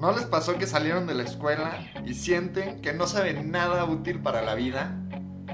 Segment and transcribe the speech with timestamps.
[0.00, 4.20] ¿No les pasó que salieron de la escuela y sienten que no saben nada útil
[4.20, 4.98] para la vida?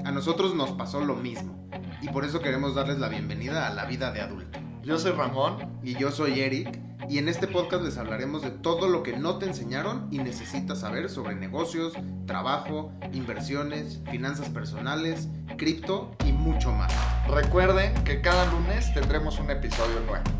[0.05, 1.67] A nosotros nos pasó lo mismo
[2.01, 4.57] y por eso queremos darles la bienvenida a la vida de adulto.
[4.83, 5.77] Yo soy Ramón.
[5.83, 6.79] Y yo soy Eric
[7.09, 10.79] y en este podcast les hablaremos de todo lo que no te enseñaron y necesitas
[10.79, 11.91] saber sobre negocios,
[12.25, 15.27] trabajo, inversiones, finanzas personales,
[15.57, 16.93] cripto y mucho más.
[17.29, 20.36] Recuerden que cada lunes tendremos un episodio nuevo.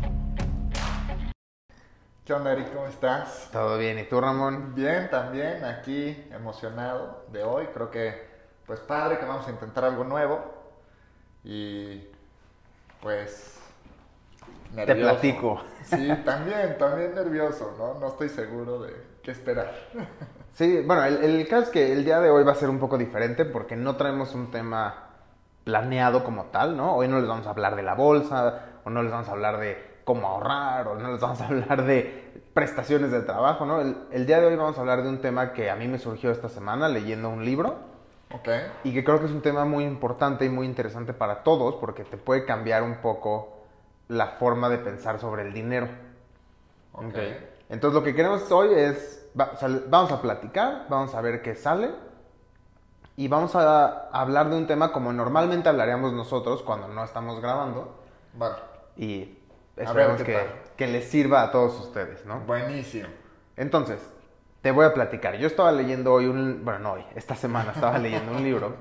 [2.28, 2.74] ¿Qué onda, Eric?
[2.74, 3.48] ¿Cómo estás?
[3.50, 4.74] Todo bien, ¿y tú, Ramón?
[4.74, 7.68] Bien, también aquí emocionado de hoy.
[7.72, 8.22] Creo que,
[8.66, 10.38] pues padre, que vamos a intentar algo nuevo.
[11.42, 12.06] Y,
[13.00, 13.58] pues,
[14.74, 15.62] Te platico.
[15.84, 17.98] Sí, también, también nervioso, ¿no?
[17.98, 19.72] No estoy seguro de qué esperar.
[20.52, 22.80] Sí, bueno, el, el caso es que el día de hoy va a ser un
[22.80, 25.12] poco diferente porque no traemos un tema
[25.64, 26.96] planeado como tal, ¿no?
[26.96, 29.58] Hoy no les vamos a hablar de la bolsa, o no les vamos a hablar
[29.60, 33.82] de cómo ahorrar, o no les vamos a hablar de prestaciones de trabajo, ¿no?
[33.82, 35.98] El, el día de hoy vamos a hablar de un tema que a mí me
[35.98, 37.76] surgió esta semana leyendo un libro.
[38.34, 38.48] Ok.
[38.84, 42.04] Y que creo que es un tema muy importante y muy interesante para todos porque
[42.04, 43.58] te puede cambiar un poco
[44.08, 45.88] la forma de pensar sobre el dinero.
[46.94, 47.14] Ok.
[47.68, 51.42] Entonces lo que queremos hoy es, va- o sea, vamos a platicar, vamos a ver
[51.42, 51.90] qué sale
[53.14, 57.94] y vamos a hablar de un tema como normalmente hablaríamos nosotros cuando no estamos grabando
[58.32, 58.54] Vale.
[58.96, 59.37] y
[59.78, 60.38] esperemos que,
[60.76, 62.40] que les sirva a todos ustedes, ¿no?
[62.40, 63.08] Buenísimo.
[63.56, 63.98] Entonces,
[64.62, 65.36] te voy a platicar.
[65.36, 68.76] Yo estaba leyendo hoy un, bueno, no hoy, esta semana estaba leyendo un libro.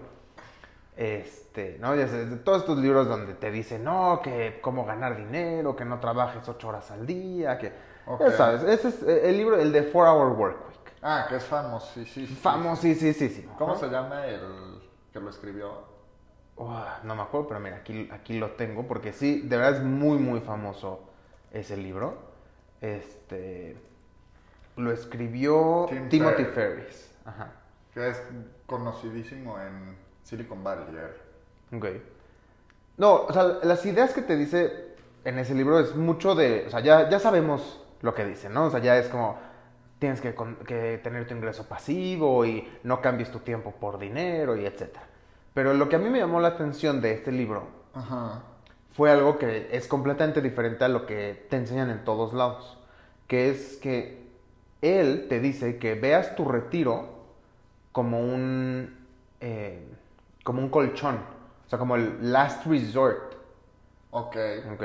[0.96, 1.96] Este, ¿no?
[1.96, 5.86] Ya sabes, de todos estos libros donde te dicen, no, que cómo ganar dinero, que
[5.86, 7.72] no trabajes ocho horas al día, que...
[8.08, 8.22] Ok.
[8.22, 10.94] Ya sabes, ese es eh, el libro, el de Four Hour Work Week.
[11.02, 12.26] Ah, que es famoso, sí, sí.
[12.26, 12.36] sí.
[12.36, 13.56] Famosísimo.
[13.58, 13.80] ¿Cómo ¿no?
[13.80, 14.82] se llama el
[15.14, 15.97] que lo escribió?
[16.58, 20.18] No me acuerdo, pero mira, aquí, aquí lo tengo, porque sí, de verdad es muy,
[20.18, 21.02] muy famoso
[21.52, 22.18] ese libro.
[22.82, 23.78] Este,
[24.76, 26.46] lo escribió Tim Timothy.
[26.46, 27.12] Ferris.
[27.26, 27.52] Ajá.
[27.94, 28.22] Que es
[28.66, 30.96] conocidísimo en Silicon Valley.
[30.96, 31.76] eh.
[31.76, 31.86] Ok.
[32.98, 34.96] No, o sea, las ideas que te dice
[35.26, 38.66] en ese libro es mucho de, o sea, ya, ya sabemos lo que dice, ¿no?
[38.66, 39.38] O sea, ya es como,
[40.00, 44.66] tienes que, que tener tu ingreso pasivo y no cambies tu tiempo por dinero y
[44.66, 45.07] etcétera.
[45.58, 47.64] Pero lo que a mí me llamó la atención de este libro
[47.96, 48.44] Ajá.
[48.96, 52.78] fue algo que es completamente diferente a lo que te enseñan en todos lados,
[53.26, 54.28] que es que
[54.84, 57.10] él te dice que veas tu retiro
[57.92, 59.04] como un,
[59.42, 59.84] eh,
[60.44, 61.16] como un colchón,
[61.66, 63.34] o sea, como el last resort,
[64.12, 64.36] Ok.
[64.76, 64.84] ¿ok?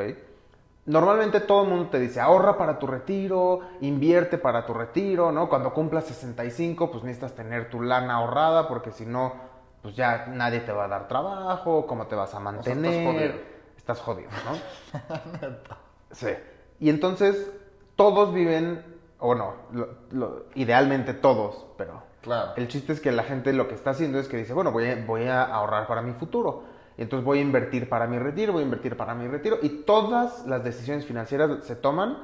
[0.87, 5.51] Normalmente todo el mundo te dice, ahorra para tu retiro, invierte para tu retiro, ¿no?
[5.51, 9.52] Cuando cumplas 65, pues necesitas tener tu lana ahorrada porque si no,
[9.83, 13.05] pues ya nadie te va a dar trabajo, cómo te vas a estás mantener.
[13.05, 13.35] jodido.
[13.77, 15.01] Estás jodido, ¿no?
[16.13, 16.29] sí.
[16.81, 17.51] Y entonces
[17.97, 18.85] todos viven,
[19.19, 22.53] o no, lo- lo- idealmente todos, pero Claro.
[22.57, 24.89] el chiste es que la gente lo que está haciendo es que dice, bueno, voy
[24.89, 26.63] a, voy a ahorrar para mi futuro.
[26.97, 29.59] Y entonces voy a invertir para mi retiro, voy a invertir para mi retiro.
[29.63, 32.19] Y todas las decisiones financieras se toman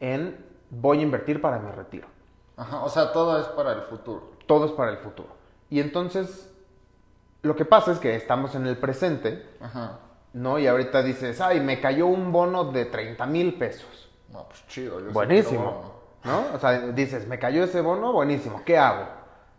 [0.00, 2.08] en voy a invertir para mi retiro.
[2.56, 2.82] Ajá.
[2.82, 4.30] O sea, todo es para el futuro.
[4.46, 5.28] Todo es para el futuro.
[5.70, 6.52] Y entonces
[7.46, 9.98] lo que pasa es que estamos en el presente, Ajá.
[10.34, 10.58] ¿no?
[10.58, 14.10] Y ahorita dices, ay, me cayó un bono de 30 mil pesos.
[14.30, 15.00] No, pues chido.
[15.00, 15.64] Yo sí Buenísimo.
[15.64, 15.96] bono.
[16.24, 16.54] ¿No?
[16.54, 19.06] O sea, dices, me cayó ese bono, buenísimo, ¿qué hago?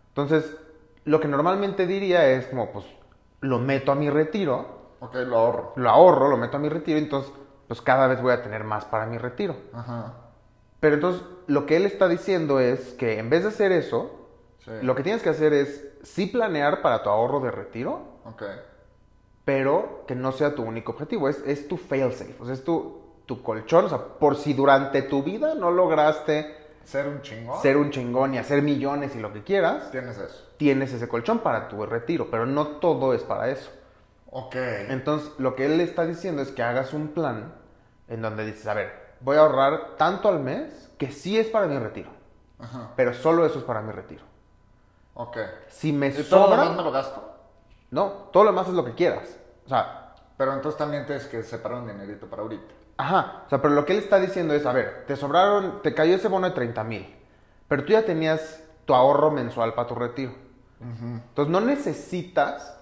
[0.08, 0.56] Entonces,
[1.04, 2.84] lo que normalmente diría es como, pues,
[3.40, 5.72] lo meto a mi retiro, Ok, lo ahorro.
[5.76, 7.32] lo ahorro, lo meto a mi retiro, entonces,
[7.68, 9.56] pues cada vez voy a tener más para mi retiro.
[9.72, 10.14] Ajá.
[10.80, 14.17] Pero entonces, lo que él está diciendo es que en vez de hacer eso,
[14.68, 14.86] Sí.
[14.86, 18.02] lo que tienes que hacer es sí planear para tu ahorro de retiro,
[19.44, 23.00] pero que no sea tu único objetivo, es, es tu fail-safe, o sea, es tu,
[23.26, 27.60] tu colchón, o sea, por si durante tu vida no lograste Ser un chingón.
[27.62, 30.46] ser un chingón y hacer millones y lo que quieras, Tienes eso.
[30.56, 33.70] tienes ese colchón para tu retiro, pero no todo es para eso.
[34.30, 34.54] Ok.
[34.56, 37.54] Entonces, lo que él le está diciendo es que hagas un plan
[38.08, 41.66] en donde dices, a ver, voy a ahorrar tanto al mes que sí es para
[41.66, 42.10] mi retiro,
[42.58, 42.90] Ajá.
[42.96, 44.22] pero solo eso es para mi retiro.
[45.20, 45.36] Ok.
[45.66, 47.34] Si me ¿Y todo lo demás me lo gasto?
[47.90, 49.36] no, todo lo demás es lo que quieras.
[49.66, 52.72] O sea, Pero entonces también tienes que separar un dinerito para ahorita.
[52.98, 55.92] Ajá, o sea, pero lo que él está diciendo es, a ver, te sobraron, te
[55.94, 57.16] cayó ese bono de 30 mil,
[57.66, 60.32] pero tú ya tenías tu ahorro mensual para tu retiro.
[60.80, 62.78] Entonces no necesitas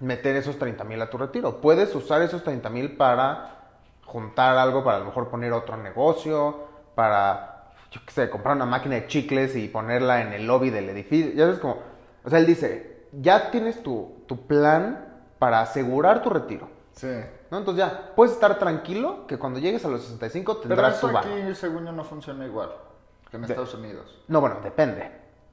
[0.00, 1.60] meter esos 30 mil a tu retiro.
[1.60, 3.60] Puedes usar esos 30 mil para
[4.04, 6.66] juntar algo, para a lo mejor poner otro negocio,
[6.96, 7.51] para,
[7.92, 11.32] yo qué sé, comprar una máquina de chicles y ponerla en el lobby del edificio.
[11.34, 11.78] Ya sabes como,
[12.24, 16.68] o sea, él dice, ya tienes tu, tu plan para asegurar tu retiro.
[16.92, 17.08] Sí.
[17.50, 17.58] ¿no?
[17.58, 21.12] Entonces ya, puedes estar tranquilo que cuando llegues a los 65 Pero tendrás esto tu
[21.14, 21.28] varo.
[21.30, 22.70] aquí, según yo, no funciona igual.
[23.30, 24.22] que en De- Estados Unidos.
[24.28, 25.10] No, bueno, depende.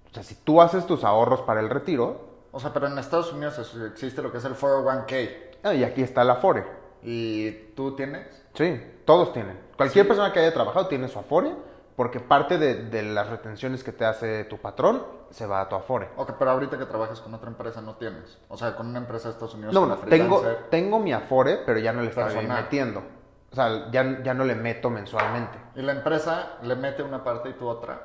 [0.09, 3.31] O sea, si tú haces tus ahorros para el retiro, O sea, pero en Estados
[3.31, 3.59] Unidos
[3.91, 5.29] existe lo que es el 401k.
[5.63, 6.65] ah, y aquí está el Afore.
[7.03, 8.27] ¿Y tú tienes?
[8.53, 9.57] Sí, todos tienen.
[9.77, 10.07] Cualquier Sí.
[10.07, 11.51] persona que haya trabajado tiene su Afore,
[11.99, 15.75] porque parte de, de las retenciones que te hace tu patrón se va a tu
[15.75, 16.07] Afore.
[16.15, 18.37] Ok, pero ahorita que trabajas con otra empresa no tienes.
[18.47, 20.41] O sea, con una empresa de Estados Unidos No, bueno, tengo,
[20.71, 23.03] tengo mi Afore, pero ya no le estoy metiendo.
[23.51, 25.57] O sea, ya, ya no le meto mensualmente.
[25.75, 28.01] Y la empresa le mete una parte y tú otra.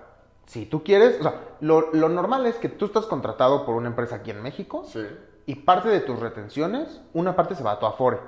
[0.46, 3.86] Si tú quieres, o sea, lo, lo normal es que tú estás contratado por una
[3.86, 5.06] empresa aquí en México Sí.
[5.46, 8.18] y parte de tus retenciones, una parte se va a tu Afore.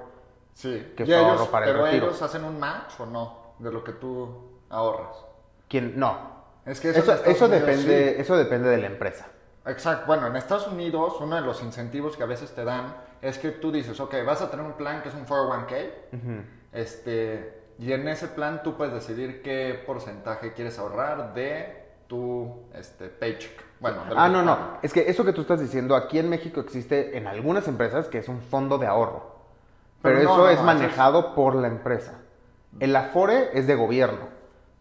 [0.54, 0.92] Sí.
[0.96, 2.06] Que es ellos, ahorro para el pero retiro.
[2.06, 5.26] ellos hacen un match o no de lo que tú ahorras.
[5.68, 5.98] ¿Quién?
[5.98, 6.36] No.
[6.64, 8.20] Es que eso, Eso, Unidos depende, sí.
[8.20, 9.26] eso depende de la empresa.
[9.66, 10.06] Exacto.
[10.06, 13.50] Bueno, en Estados Unidos uno de los incentivos que a veces te dan es que
[13.50, 16.44] tú dices, ok, vas a tener un plan que es un 401k.
[16.72, 23.08] Este, y en ese plan tú puedes decidir qué porcentaje quieres ahorrar de tu este,
[23.08, 23.64] paycheck.
[23.80, 24.78] Bueno, Ah, no, no.
[24.82, 28.18] Es que eso que tú estás diciendo, aquí en México existe en algunas empresas que
[28.18, 29.36] es un fondo de ahorro.
[30.02, 32.20] Pero, Pero no, eso no, es no, manejado por la empresa.
[32.78, 34.36] El Afore es de gobierno.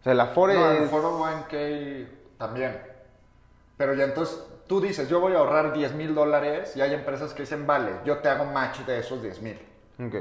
[0.06, 0.92] Sea, el Afore No, el es...
[0.92, 2.08] 401k
[2.38, 2.80] también.
[3.76, 7.34] Pero ya entonces tú dices, yo voy a ahorrar 10 mil dólares y hay empresas
[7.34, 9.58] que dicen, vale, yo te hago match de esos 10 mil.
[9.98, 10.14] Ok.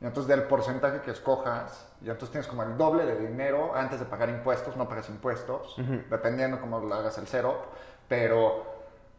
[0.00, 3.98] Y entonces del porcentaje que escojas, y entonces tienes como el doble de dinero antes
[3.98, 5.76] de pagar impuestos, no pagas impuestos,
[6.08, 7.62] dependiendo cómo lo hagas el cero,
[8.08, 8.64] pero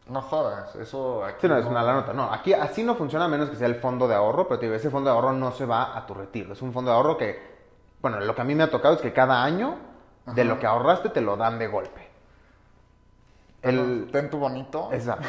[0.08, 2.12] no jodas, eso aquí Sí, no, es una la nota.
[2.12, 4.66] No, aquí así no funciona a menos que sea el fondo de ahorro, pero te
[4.66, 6.54] digo, ese fondo de ahorro no se va a tu retiro.
[6.54, 7.40] Es un fondo de ahorro que,
[8.00, 9.87] bueno, lo que a mí me ha tocado es que cada año
[10.34, 12.08] de lo que ahorraste te lo dan de golpe.
[13.62, 15.26] El, Ten tu bonito exacto.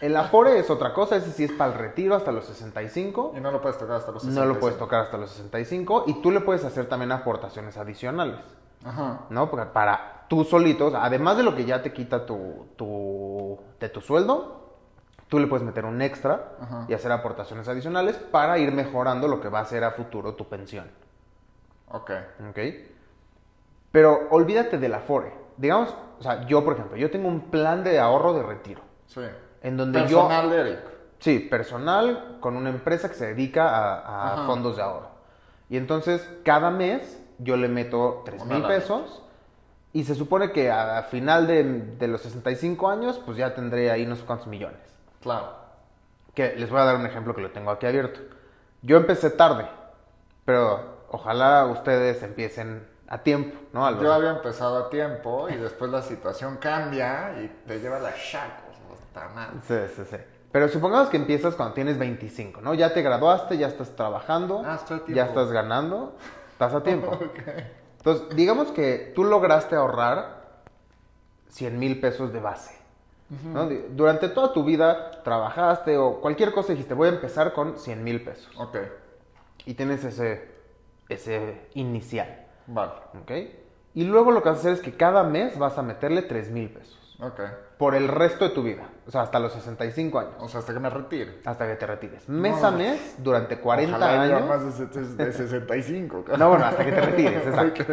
[0.00, 3.32] El Afore es otra cosa, ese sí es para el retiro hasta los 65.
[3.36, 4.54] y no lo puedes tocar hasta los No 65.
[4.54, 8.40] lo puedes tocar hasta los 65 y tú le puedes hacer también aportaciones adicionales,
[8.84, 9.20] Ajá.
[9.30, 9.50] ¿no?
[9.50, 14.02] Porque para tú solitos, además de lo que ya te quita tu, tu- de tu
[14.02, 14.66] sueldo,
[15.28, 16.84] tú le puedes meter un extra Ajá.
[16.88, 20.46] y hacer aportaciones adicionales para ir mejorando lo que va a ser a futuro tu
[20.46, 20.90] pensión,
[21.90, 22.10] Ok.
[22.50, 22.58] ¿ok?
[23.96, 25.32] Pero olvídate del Afore.
[25.56, 29.22] Digamos, o sea, yo por ejemplo, yo tengo un plan de ahorro de retiro, Sí.
[29.62, 30.28] en donde yo...
[30.28, 30.80] Personal de Eric.
[31.18, 35.08] Sí, personal con una empresa que se dedica a, a fondos de ahorro.
[35.70, 39.22] Y entonces cada mes yo le meto 3 Una mil pesos
[39.94, 44.04] y se supone que a, final de, de los 65 años pues ya tendré ahí
[44.04, 44.94] unos cuantos millones.
[45.22, 45.52] Claro.
[46.34, 48.20] Que les voy a dar un ejemplo que lo tengo aquí abierto.
[48.82, 49.66] Yo empecé tarde,
[50.44, 53.86] pero ojalá ustedes empiecen a tiempo, ¿no?
[53.86, 58.14] A Yo había empezado a tiempo y después la situación cambia y te lleva la
[58.14, 58.76] chacos.
[59.06, 59.50] Está mal.
[59.66, 60.16] Sí, sí, sí.
[60.52, 62.74] Pero supongamos que empiezas cuando tienes 25, ¿no?
[62.74, 66.16] Ya te graduaste, ya estás trabajando, Ah, a ya estás ganando,
[66.52, 67.10] estás a tiempo.
[67.22, 67.40] Ok.
[67.98, 70.60] Entonces, digamos que tú lograste ahorrar
[71.48, 72.76] 100 mil pesos de base.
[73.90, 78.22] Durante toda tu vida trabajaste o cualquier cosa dijiste, voy a empezar con 100 mil
[78.22, 78.48] pesos.
[78.56, 78.78] Ok.
[79.64, 80.48] Y tienes ese,
[81.08, 82.45] ese inicial.
[82.66, 82.92] Vale.
[83.22, 83.30] ¿ok?
[83.94, 86.50] Y luego lo que vas a hacer es que cada mes vas a meterle 3
[86.50, 87.16] mil pesos.
[87.20, 87.40] Ok.
[87.78, 88.88] Por el resto de tu vida.
[89.06, 90.32] O sea, hasta los 65 años.
[90.38, 91.40] O sea, hasta que me retire.
[91.46, 92.28] Hasta que te retires.
[92.28, 92.66] Mes No.
[92.66, 94.46] a mes, durante 40 Ojalá años.
[94.46, 96.24] más de, de 65.
[96.24, 96.36] cara.
[96.38, 97.84] No, bueno, hasta que te retires, exacto.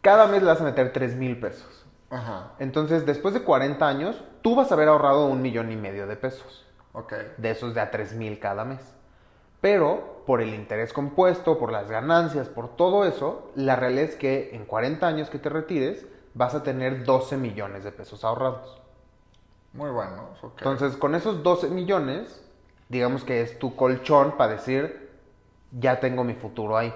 [0.00, 1.84] Cada mes le vas a meter 3 mil pesos.
[2.08, 2.52] Ajá.
[2.58, 6.16] Entonces, después de 40 años, tú vas a haber ahorrado un millón y medio de
[6.16, 6.64] pesos.
[6.92, 7.12] Ok.
[7.36, 8.80] De esos de a 3 mil cada mes.
[9.60, 14.54] Pero, por el interés compuesto, por las ganancias, por todo eso, la realidad es que
[14.54, 18.80] en 40 años que te retires, vas a tener 12 millones de pesos ahorrados.
[19.72, 20.30] Muy bueno.
[20.42, 22.42] Entonces, con esos 12 millones,
[22.88, 25.10] digamos que es tu colchón para decir,
[25.70, 26.92] ya tengo mi futuro ahí.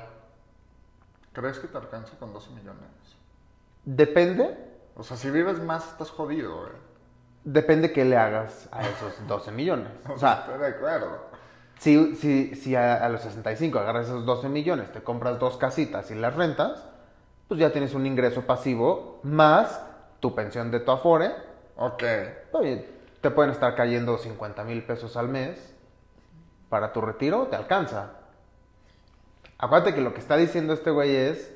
[1.32, 2.88] ¿Crees que te alcance con 12 millones?
[3.84, 4.56] Depende,
[4.96, 6.72] O sea, si vives más, estás jodido, güey.
[7.44, 9.88] depende qué le hagas a esos 12 millones.
[10.08, 11.29] O sea, Estoy de acuerdo.
[11.80, 16.10] Si, si, si a, a los 65 agarras esos 12 millones, te compras dos casitas
[16.10, 16.84] y las rentas,
[17.48, 19.80] pues ya tienes un ingreso pasivo más
[20.20, 21.30] tu pensión de tu Afore.
[21.76, 22.02] Ok.
[22.52, 22.86] Oye,
[23.22, 25.58] te pueden estar cayendo 50 mil pesos al mes
[26.68, 28.10] para tu retiro, te alcanza.
[29.58, 31.50] Acuérdate que lo que está diciendo este güey es,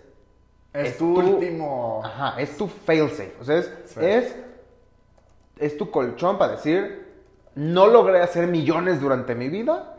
[0.72, 2.02] Es, Es tu tu- último.
[2.04, 3.36] ajá, es tu failsafe.
[3.40, 4.00] O sea, es, Sí.
[4.02, 4.34] es,
[5.58, 7.12] es tu colchón para decir,
[7.54, 9.93] no logré hacer millones durante mi vida,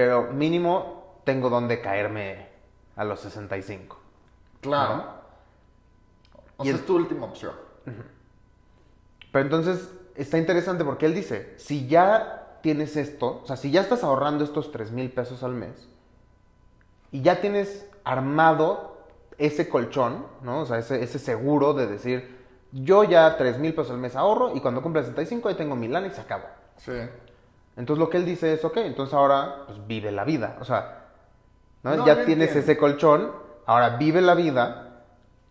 [0.00, 2.48] pero mínimo tengo donde caerme
[2.96, 3.98] a los 65.
[4.62, 5.04] Claro.
[6.56, 7.52] O Y sea, el- es tu última opción.
[9.30, 13.82] Pero entonces está interesante porque él dice, si ya tienes esto, o sea, si ya
[13.82, 15.86] estás ahorrando estos 3 mil pesos al mes
[17.12, 18.96] y ya tienes armado
[19.36, 20.60] ese colchón, ¿no?
[20.60, 22.38] O sea, ese, ese seguro de decir,
[22.72, 25.88] yo ya 3 mil pesos al mes ahorro y cuando cumpla 65 ahí tengo mi
[25.88, 26.44] lana y se acabó.
[26.78, 26.92] Sí.
[27.80, 30.58] Entonces lo que él dice es, ok, entonces ahora pues vive la vida.
[30.60, 31.06] O sea,
[31.82, 31.96] ¿no?
[31.96, 32.60] No, ya yo tienes entiendo.
[32.60, 33.32] ese colchón,
[33.64, 35.04] ahora vive la vida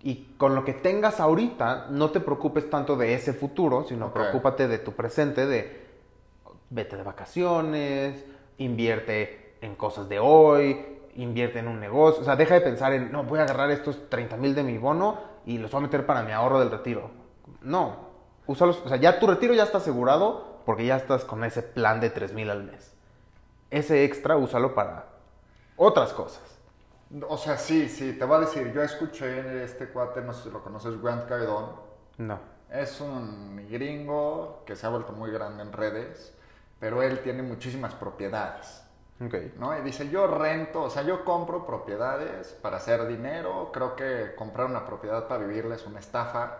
[0.03, 4.13] y con lo que tengas ahorita no te preocupes tanto de ese futuro, sino Ok.
[4.13, 5.87] preocúpate de tu presente, de
[6.69, 8.23] vete de vacaciones,
[8.59, 12.21] invierte en cosas de hoy, invierte en un negocio.
[12.21, 14.77] O sea, deja de pensar en, no, voy a agarrar estos 30 mil de mi
[14.77, 15.17] bono
[15.47, 17.09] y los voy a meter para mi ahorro del retiro.
[17.63, 17.95] No,
[18.45, 18.83] úsalos.
[18.85, 22.11] O sea, ya tu retiro ya está asegurado porque ya estás con ese plan de
[22.11, 22.93] 3 mil al mes.
[23.71, 25.07] Ese extra úsalo para
[25.75, 26.43] otras cosas.
[27.27, 30.51] O sea, sí, sí, te voy a decir, yo escuché este cuate, no sé si
[30.51, 31.69] lo conoces, Grant Cardone.
[32.19, 32.39] No.
[32.71, 36.35] Es un gringo que se ha vuelto muy grande en redes,
[36.79, 38.83] pero él tiene muchísimas propiedades.
[39.25, 39.33] Ok.
[39.57, 39.75] ¿no?
[39.75, 44.67] Y dice, yo rento, o sea, yo compro propiedades para hacer dinero, creo que comprar
[44.67, 46.57] una propiedad para vivirla es una estafa.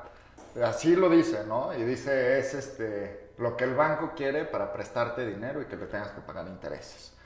[0.64, 1.76] Así lo dice, ¿no?
[1.76, 5.86] Y dice, es este, lo que el banco quiere para prestarte dinero y que le
[5.88, 7.18] tengas que pagar intereses.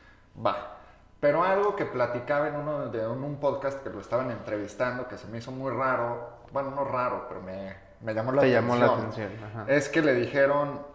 [0.43, 0.77] Va.
[1.19, 5.17] Pero algo que platicaba en uno de en un podcast que lo estaban entrevistando, que
[5.17, 8.79] se me hizo muy raro, bueno, no raro, pero me, me llamó la Te atención.
[8.79, 9.31] llamó la atención.
[9.43, 9.65] Ajá.
[9.67, 10.85] Es que le dijeron,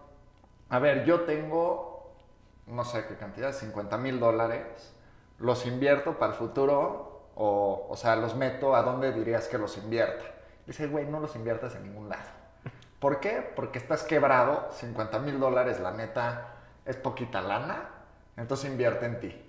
[0.69, 2.15] a ver, yo tengo,
[2.67, 4.95] no sé qué cantidad, 50 mil dólares,
[5.39, 9.79] los invierto para el futuro, o, o sea, los meto a dónde dirías que los
[9.79, 10.25] invierta.
[10.67, 12.38] Dice, güey, no los inviertas en ningún lado.
[12.99, 13.53] ¿Por qué?
[13.55, 17.89] Porque estás quebrado, 50 mil dólares, la neta, es poquita lana,
[18.37, 19.45] entonces invierte en ti.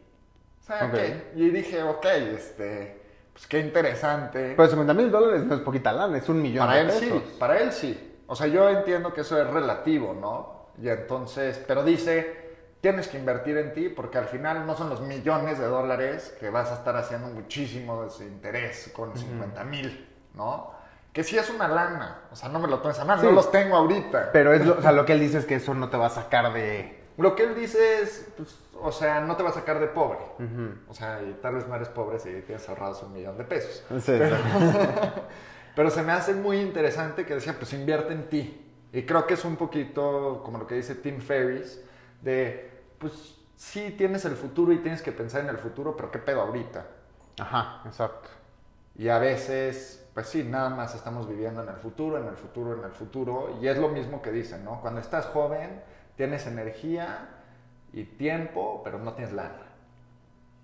[0.60, 0.94] O sea, Ok.
[0.94, 1.00] ok.
[1.36, 3.02] Y dije, ok, este,
[3.34, 4.54] pues qué interesante.
[4.56, 7.02] Pero 50 mil dólares no es poquita lana, es un millón Para de él pesos.
[7.24, 8.22] sí, para él sí.
[8.28, 10.68] O sea, yo entiendo que eso es relativo, ¿no?
[10.82, 12.50] Y entonces, pero dice,
[12.82, 16.50] tienes que invertir en ti porque al final no son los millones de dólares que
[16.52, 20.72] vas a estar haciendo muchísimo de interés con 50 mil, ¿no?
[21.14, 23.26] Que sí es una lana, o sea, no me lo tomes a mal, Sí.
[23.26, 24.30] no los tengo ahorita.
[24.32, 26.06] Pero es lo, o sea, lo que él dice es que eso no te va
[26.08, 27.00] a sacar de...
[27.18, 30.20] Lo que él dice es, pues, o sea, no te va a sacar de pobre.
[30.88, 33.84] O sea, y tal vez no eres pobre si tienes ahorrados un millón de pesos.
[34.02, 34.14] Sí,
[35.76, 38.66] Pero se me hace muy interesante que decía, pues invierte en ti.
[38.92, 41.82] Y creo que es un poquito como lo que dice Tim Ferriss,
[42.22, 46.20] de, pues sí tienes el futuro y tienes que pensar en el futuro, pero ¿qué
[46.20, 46.86] pedo ahorita?
[47.40, 48.30] Ajá, exacto.
[48.96, 52.78] Y a veces, pues sí, nada más estamos viviendo en el futuro, en el futuro,
[52.78, 53.58] en el futuro.
[53.62, 54.82] Y es lo mismo que dicen, ¿no?
[54.82, 55.82] Cuando estás joven,
[56.18, 57.30] tienes energía
[57.94, 59.64] y tiempo, pero no tienes lana.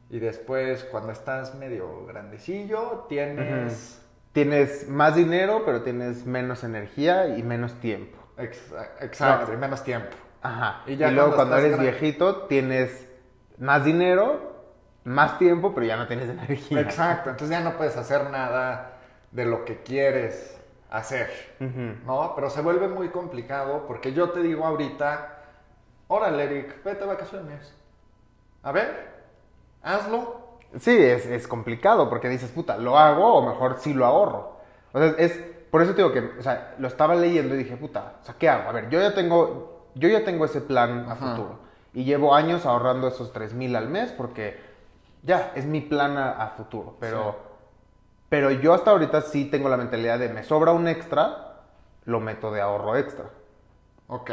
[0.10, 4.02] Y después, cuando estás medio grandecillo, tienes...
[4.34, 8.18] Tienes más dinero, pero tienes menos energía y menos tiempo.
[8.36, 10.18] Exa- Exacto, y menos tiempo.
[10.42, 10.84] Ajá.
[10.86, 13.08] Y Y, ya luego cuando cuando, eres viejito tienes
[13.58, 14.66] más dinero,
[15.06, 16.82] más tiempo, pero ya no tienes energía.
[16.82, 18.95] Exacto, entonces ya no puedes hacer nada
[19.36, 20.58] de lo que quieres
[20.90, 21.30] hacer.
[22.06, 22.34] ¿no?
[22.36, 25.40] Pero se vuelve muy complicado porque yo te digo ahorita,
[26.08, 27.74] órale Eric, vete de vacaciones.
[28.64, 29.10] A ver,
[29.84, 30.46] hazlo.
[30.80, 34.58] Sí, es, es complicado porque dices, puta, ¿lo hago o mejor sí lo ahorro?
[34.94, 35.38] O sea, es,
[35.70, 38.36] por eso te digo que, o sea, lo estaba leyendo y dije, puta, o sea,
[38.40, 38.70] ¿qué hago?
[38.70, 41.16] A ver, yo ya tengo, yo ya tengo ese plan a Ajá.
[41.36, 41.60] futuro
[41.94, 44.60] y llevo años ahorrando esos 3 mil al mes porque
[45.24, 47.45] ya, es mi plan a, a futuro, pero, Sí.
[48.30, 51.62] Pero yo hasta ahorita sí tengo la mentalidad de me sobra un extra,
[52.06, 53.30] lo meto de ahorro extra.
[54.08, 54.32] Ok,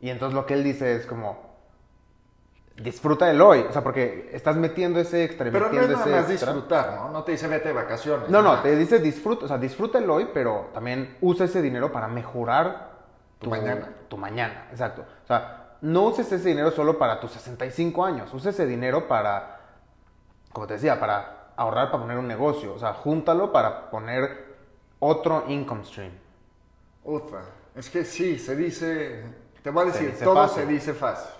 [0.00, 1.48] Y entonces lo que él dice es como,
[2.76, 5.88] disfruta el hoy, o sea, porque estás metiendo ese extra y pero no es metiendo
[5.88, 6.52] nada ese más extra.
[6.52, 7.10] disfrutar, ¿no?
[7.10, 8.28] No te dice vete de vacaciones.
[8.28, 11.92] No, no, te dice disfruta, o sea, disfruta el hoy, pero también usa ese dinero
[11.92, 12.88] para mejorar
[13.40, 13.94] Tu mañana.
[14.08, 15.02] Tu mañana, exacto.
[15.24, 19.60] O sea, no uses ese dinero solo para tus 65 años, usa ese dinero para,
[20.52, 24.46] como te decía, para ahorrar para poner un negocio, o sea, júntalo para poner
[25.00, 26.12] otro income stream.
[27.04, 27.40] Ufa,
[27.74, 29.24] es que sí, se dice,
[29.62, 30.62] te voy a decir, todo fácil.
[30.62, 31.32] se dice fácil.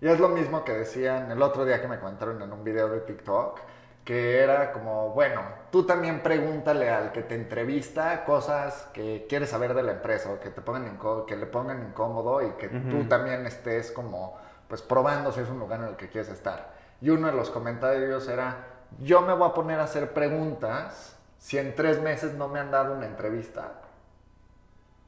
[0.00, 2.88] Y es lo mismo que decían el otro día que me comentaron en un video
[2.88, 3.58] de TikTok,
[4.04, 5.40] que era como, bueno,
[5.72, 10.38] tú también pregúntale al que te entrevista cosas que quieres saber de la empresa o
[10.38, 10.96] que te pongan
[11.26, 15.58] que le pongan incómodo y que tú también estés como, pues probando si es un
[15.58, 16.72] lugar en el que quieres estar.
[17.00, 21.58] Y uno de los comentarios era, yo me voy a poner a hacer preguntas si
[21.58, 23.72] en tres meses no me han dado una entrevista.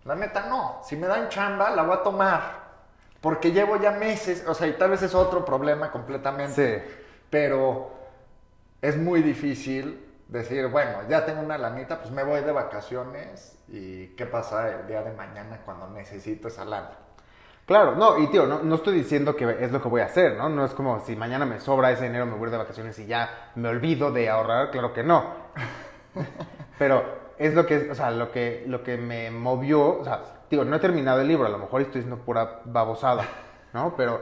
[0.04, 0.80] La neta no.
[0.84, 2.68] Si me dan chamba, la voy a tomar.
[3.20, 6.78] Porque llevo ya meses, o sea, y tal vez es otro problema completamente.
[6.78, 6.94] Sí.
[7.30, 7.90] Pero
[8.80, 14.08] es muy difícil decir, bueno, ya tengo una lanita, pues me voy de vacaciones y
[14.08, 17.07] qué pasa el día de mañana cuando necesito esa lana.
[17.68, 20.38] Claro, no, y tío, no, no estoy diciendo que es lo que voy a hacer,
[20.38, 20.48] ¿no?
[20.48, 23.50] No es como si mañana me sobra ese dinero, me voy de vacaciones y ya
[23.56, 25.22] me olvido de ahorrar, claro que no.
[26.78, 27.04] Pero
[27.36, 30.76] es lo que, o sea, lo que, lo que me movió, o sea, digo, no
[30.76, 33.28] he terminado el libro, a lo mejor estoy diciendo pura babosada,
[33.74, 33.94] ¿no?
[33.98, 34.18] Pero,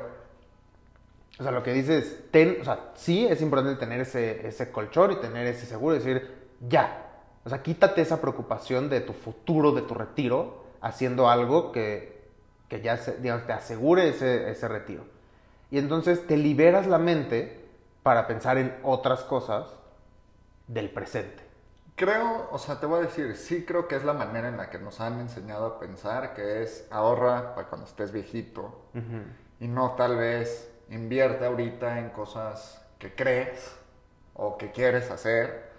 [1.39, 5.13] o sea, lo que dices, ten, o sea, sí es importante tener ese, ese colchón
[5.13, 7.13] y tener ese seguro y decir, ya,
[7.45, 12.16] o sea, quítate esa preocupación de tu futuro, de tu retiro, haciendo algo que,
[12.69, 15.05] que ya, se, digamos, te asegure ese, ese retiro.
[15.71, 17.65] Y entonces te liberas la mente
[18.03, 19.67] para pensar en otras cosas
[20.69, 21.43] del presente.
[21.97, 24.69] Creo, o sea, te voy a decir, sí creo que es la manera en la
[24.69, 28.83] que nos han enseñado a pensar, que es ahorra para cuando estés viejito
[29.59, 33.75] y no tal vez invierte ahorita en cosas que crees
[34.35, 35.71] o que quieres hacer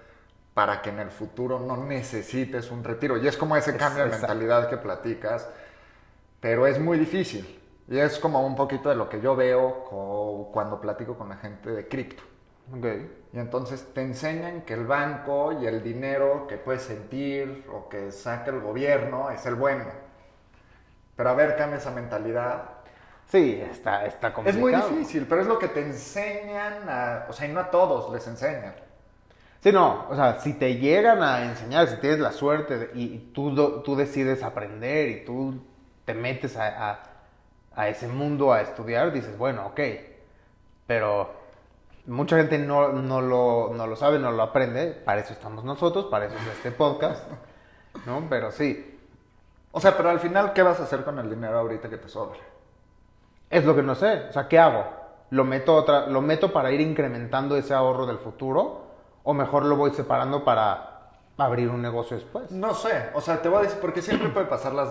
[0.55, 3.17] para que en el futuro no necesites un retiro.
[3.17, 5.47] Y es como ese cambio de mentalidad que platicas,
[6.39, 7.57] pero es muy difícil.
[7.89, 11.71] Y es como un poquito de lo que yo veo cuando platico con la gente
[11.71, 12.23] de cripto.
[12.77, 13.27] Okay.
[13.31, 18.11] Y entonces te enseñan que el banco y el dinero que puedes sentir o que
[18.11, 19.85] saca el gobierno es el bueno.
[21.15, 22.63] Pero a ver, cambia esa mentalidad.
[23.27, 24.67] Sí, está, está complicado.
[24.67, 27.25] Es muy difícil, pero es lo que te enseñan a...
[27.29, 28.75] O sea, y no a todos les enseñan.
[29.61, 33.81] Sí, no, o sea, si te llegan a enseñar, si tienes la suerte y tú,
[33.81, 35.66] tú decides aprender y tú
[36.07, 36.99] te metes a,
[37.75, 39.79] a ese mundo a estudiar, dices, bueno, ok,
[40.87, 41.29] pero
[42.05, 46.05] mucha gente no, no, lo, no lo sabe, no lo aprende, para eso estamos nosotros,
[46.05, 47.27] para eso es este podcast,
[48.05, 48.25] ¿no?
[48.29, 48.97] Pero sí.
[49.73, 52.07] O sea, pero al final, ¿qué vas a hacer con el dinero ahorita que te
[52.07, 52.39] sobra?
[53.49, 54.85] Es lo que no sé, o sea, ¿qué hago?
[55.31, 58.87] ¿Lo meto, otra, ¿Lo meto para ir incrementando ese ahorro del futuro?
[59.23, 62.49] ¿O mejor lo voy separando para abrir un negocio después?
[62.49, 64.89] No sé, o sea, te voy a decir, porque siempre puede pasar las...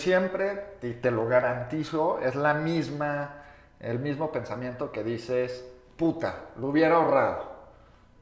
[0.00, 3.44] siempre, y te lo garantizo, es la misma,
[3.78, 5.64] el mismo pensamiento que dices,
[5.96, 7.50] puta, lo hubiera ahorrado.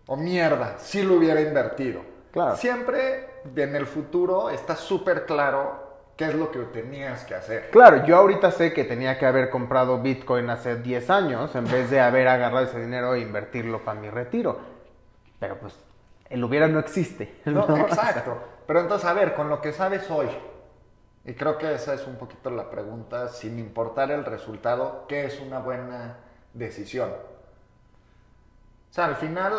[0.07, 2.01] O mierda, sí lo hubiera invertido.
[2.33, 2.57] Claro.
[2.57, 7.71] Siempre en el futuro está súper claro qué es lo que tenías que hacer.
[7.71, 11.91] Claro, yo ahorita sé que tenía que haber comprado Bitcoin hace 10 años en vez
[11.91, 14.59] de haber agarrado ese dinero e invertirlo para mi retiro.
[15.39, 15.75] Pero pues
[16.29, 17.37] el hubiera no existe.
[17.45, 18.37] No, exacto.
[18.67, 20.29] Pero entonces, a ver, con lo que sabes hoy,
[21.25, 25.41] y creo que esa es un poquito la pregunta, sin importar el resultado, ¿qué es
[25.41, 26.17] una buena
[26.55, 27.11] decisión?
[27.11, 29.53] O sea, al final,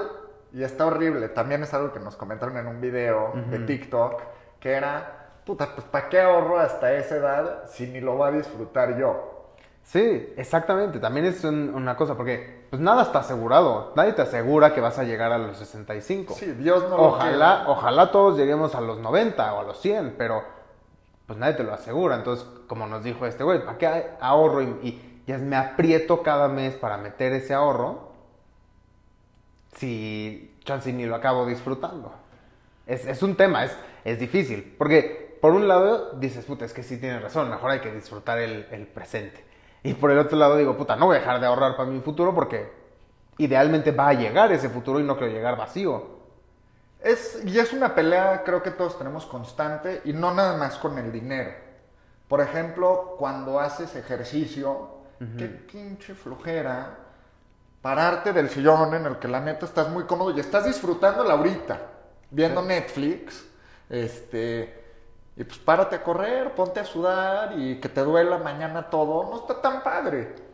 [0.52, 4.22] y está horrible, también es algo que nos comentaron en un video de TikTok,
[4.60, 8.32] que era, puta, pues ¿para qué ahorro hasta esa edad si ni lo voy a
[8.32, 9.40] disfrutar yo?
[9.84, 11.00] Sí, exactamente.
[11.00, 13.94] También es una cosa, porque pues nada está asegurado.
[13.96, 16.36] Nadie te asegura que vas a llegar a los 65.
[16.36, 20.16] Sí, Dios no ojalá, lo Ojalá todos lleguemos a los 90 o a los 100,
[20.16, 20.44] pero
[21.30, 22.18] pues nadie te lo asegura.
[22.18, 26.50] Entonces, como nos dijo este güey, ¿para qué ahorro y, y ya me aprieto cada
[26.50, 28.10] mes para meter ese ahorro?
[29.76, 32.12] si chance ni lo acabo disfrutando.
[32.86, 36.84] Es, es un tema, es, es difícil, porque por un lado dices, puta, es que
[36.84, 39.44] sí tienes razón, mejor hay que disfrutar el, el presente.
[39.84, 42.02] Y por el otro lado digo, puta, no voy a dejar de ahorrar para mi
[42.02, 42.70] futuro porque
[43.38, 46.19] idealmente va a llegar ese futuro y no quiero llegar vacío.
[47.02, 50.98] Es, y es una pelea, creo que todos tenemos constante, y no nada más con
[50.98, 51.52] el dinero.
[52.28, 54.98] Por ejemplo, cuando haces ejercicio,
[55.38, 56.98] qué pinche flojera
[57.82, 61.34] pararte del sillón en el que la neta estás muy cómodo y estás disfrutando la
[61.34, 61.80] ahorita,
[62.30, 63.46] viendo Netflix,
[63.90, 64.86] este,
[65.36, 69.38] y pues párate a correr, ponte a sudar y que te duela mañana todo, no
[69.38, 70.49] está tan padre.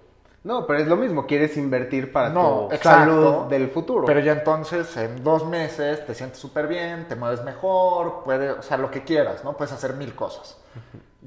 [0.45, 4.05] No, pero es lo mismo, quieres invertir para tu salud del futuro.
[4.05, 8.61] Pero ya entonces en dos meses te sientes súper bien, te mueves mejor, puedes, o
[8.61, 9.57] sea, lo que quieras, ¿no?
[9.57, 10.55] Puedes hacer mil cosas.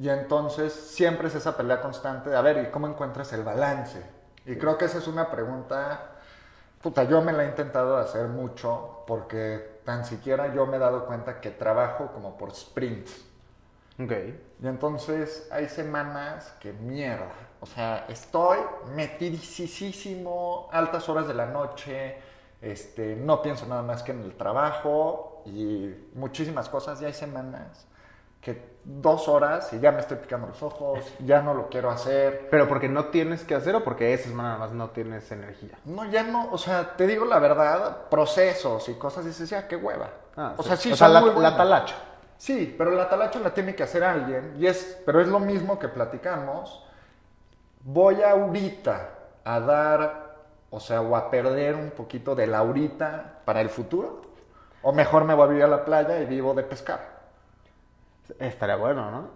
[0.00, 4.00] Y entonces siempre es esa pelea constante de, a ver, ¿y cómo encuentras el balance?
[4.46, 6.12] Y creo que esa es una pregunta,
[6.80, 11.06] puta, yo me la he intentado hacer mucho porque tan siquiera yo me he dado
[11.06, 13.24] cuenta que trabajo como por sprints.
[14.00, 14.12] Ok.
[14.62, 17.47] Y entonces hay semanas que mierda.
[17.60, 18.58] O sea, estoy
[18.94, 22.16] metidísimo, altas horas de la noche,
[22.60, 27.00] este, no pienso nada más que en el trabajo y muchísimas cosas.
[27.02, 27.86] Y hay semanas
[28.40, 32.48] que dos horas y ya me estoy picando los ojos, ya no lo quiero hacer.
[32.50, 35.78] ¿Pero porque no tienes que hacer o porque esa semana nada más no tienes energía?
[35.84, 39.76] No, ya no, o sea, te digo la verdad, procesos y cosas, dices, ya, qué
[39.76, 40.10] hueva.
[40.36, 41.96] Ah, o sea, sí, o sea, la, la, talacha.
[42.36, 45.78] Sí, pero la talacha la tiene que hacer alguien, y es, pero es lo mismo
[45.78, 46.84] que platicamos.
[47.90, 49.08] Voy ahorita
[49.44, 50.36] a dar,
[50.68, 54.20] o sea, o a perder un poquito de la ahorita para el futuro,
[54.82, 57.00] o mejor me voy a vivir a la playa y vivo de pescar.
[58.38, 59.30] Estaría bueno, ¿no?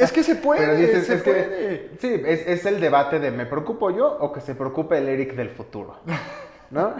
[0.00, 1.96] Es que se puede, se puede.
[2.00, 5.36] sí, es, es, el debate de ¿me preocupo yo o que se preocupe el Eric
[5.36, 5.98] del futuro?
[6.70, 6.94] ¿No?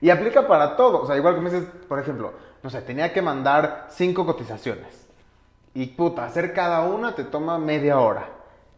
[0.00, 1.02] y aplica para todo.
[1.02, 5.06] O sea, igual que me dices, por ejemplo, no sé, tenía que mandar cinco cotizaciones.
[5.74, 8.28] Y puta, hacer cada una te toma media hora.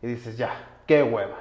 [0.03, 0.51] Y dices, ya,
[0.87, 1.37] qué hueva.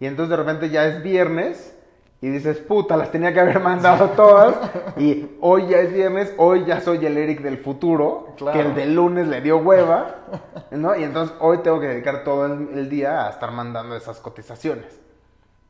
[0.00, 1.76] Y entonces de repente ya es viernes
[2.20, 4.56] y dices, puta, las tenía que haber mandado todas.
[4.96, 8.58] y hoy ya es viernes, hoy ya soy el Eric del futuro, Claro.
[8.58, 10.14] que el del lunes le dio hueva.
[10.70, 10.96] ¿no?
[10.96, 15.00] Y entonces hoy tengo que dedicar todo el, el día a estar mandando esas cotizaciones.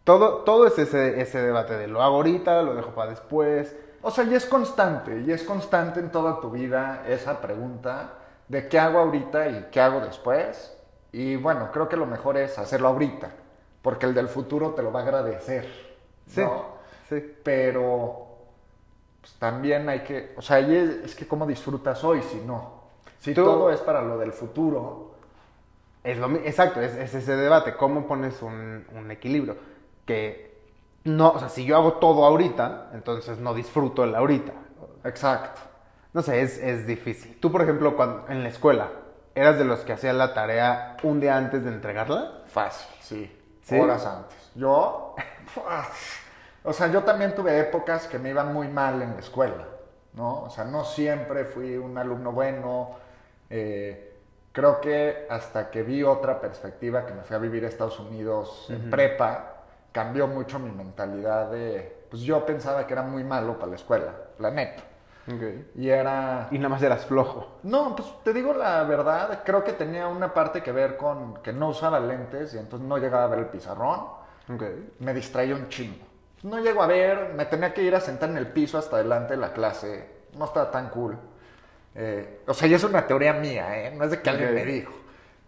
[0.05, 3.75] Todo, todo es ese, ese debate de lo hago ahorita, lo dejo para después.
[4.03, 8.11] O sea, y es constante, y es constante en toda tu vida esa pregunta
[8.49, 10.77] de qué hago ahorita y qué hago después.
[11.15, 13.31] Y bueno, creo que lo mejor es hacerlo ahorita,
[13.83, 15.67] porque el del futuro te lo va a agradecer.
[16.27, 16.65] Sí, ¿no?
[17.09, 17.37] sí.
[17.43, 18.27] Pero
[19.21, 22.83] pues, también hay que, o sea, y es, es que cómo disfrutas hoy si no.
[23.21, 25.13] Si Tú- todo es para lo del futuro,
[26.03, 29.57] Es lo exacto, es, es ese debate, cómo pones un, un equilibrio.
[30.05, 30.55] Que
[31.05, 34.53] no, o sea, si yo hago todo ahorita, entonces no disfruto el ahorita.
[35.05, 35.61] exacto.
[36.13, 37.39] No sé, es, es difícil.
[37.41, 38.91] Tú, por ejemplo, cuando, en la escuela,
[39.35, 42.43] ¿eras de los que hacían la tarea un día antes de entregarla?
[42.47, 43.41] Fácil, sí.
[43.63, 43.79] ¿Sí?
[43.79, 44.51] Horas antes.
[44.55, 45.15] Yo,
[46.65, 49.67] o sea, yo también tuve épocas que me iban muy mal en la escuela,
[50.13, 50.43] ¿no?
[50.43, 52.97] O sea, no siempre fui un alumno bueno.
[53.51, 54.11] eh,
[54.53, 58.67] creo que hasta que vi otra perspectiva, que me fui a vivir a Estados Unidos
[58.71, 63.71] en prepa, cambió mucho mi mentalidad de, pues yo pensaba que era muy malo para
[63.71, 64.85] la escuela, la neta.
[65.75, 66.49] Y era...
[66.51, 67.59] Y nada más eras flojo.
[67.63, 71.53] No, pues te digo la verdad, creo que tenía una parte que ver con que
[71.53, 74.01] no usaba lentes y entonces no llegaba a ver el pizarrón,
[74.53, 74.63] Ok.
[74.99, 76.05] me distraía un chingo.
[76.43, 79.33] No llego a ver, me tenía que ir a sentar en el piso hasta adelante
[79.35, 81.17] de la clase, no estaba tan cool.
[81.95, 83.95] Eh, o sea, y es una teoría mía, ¿eh?
[83.97, 84.55] no es de que alguien Ok.
[84.57, 84.93] me dijo.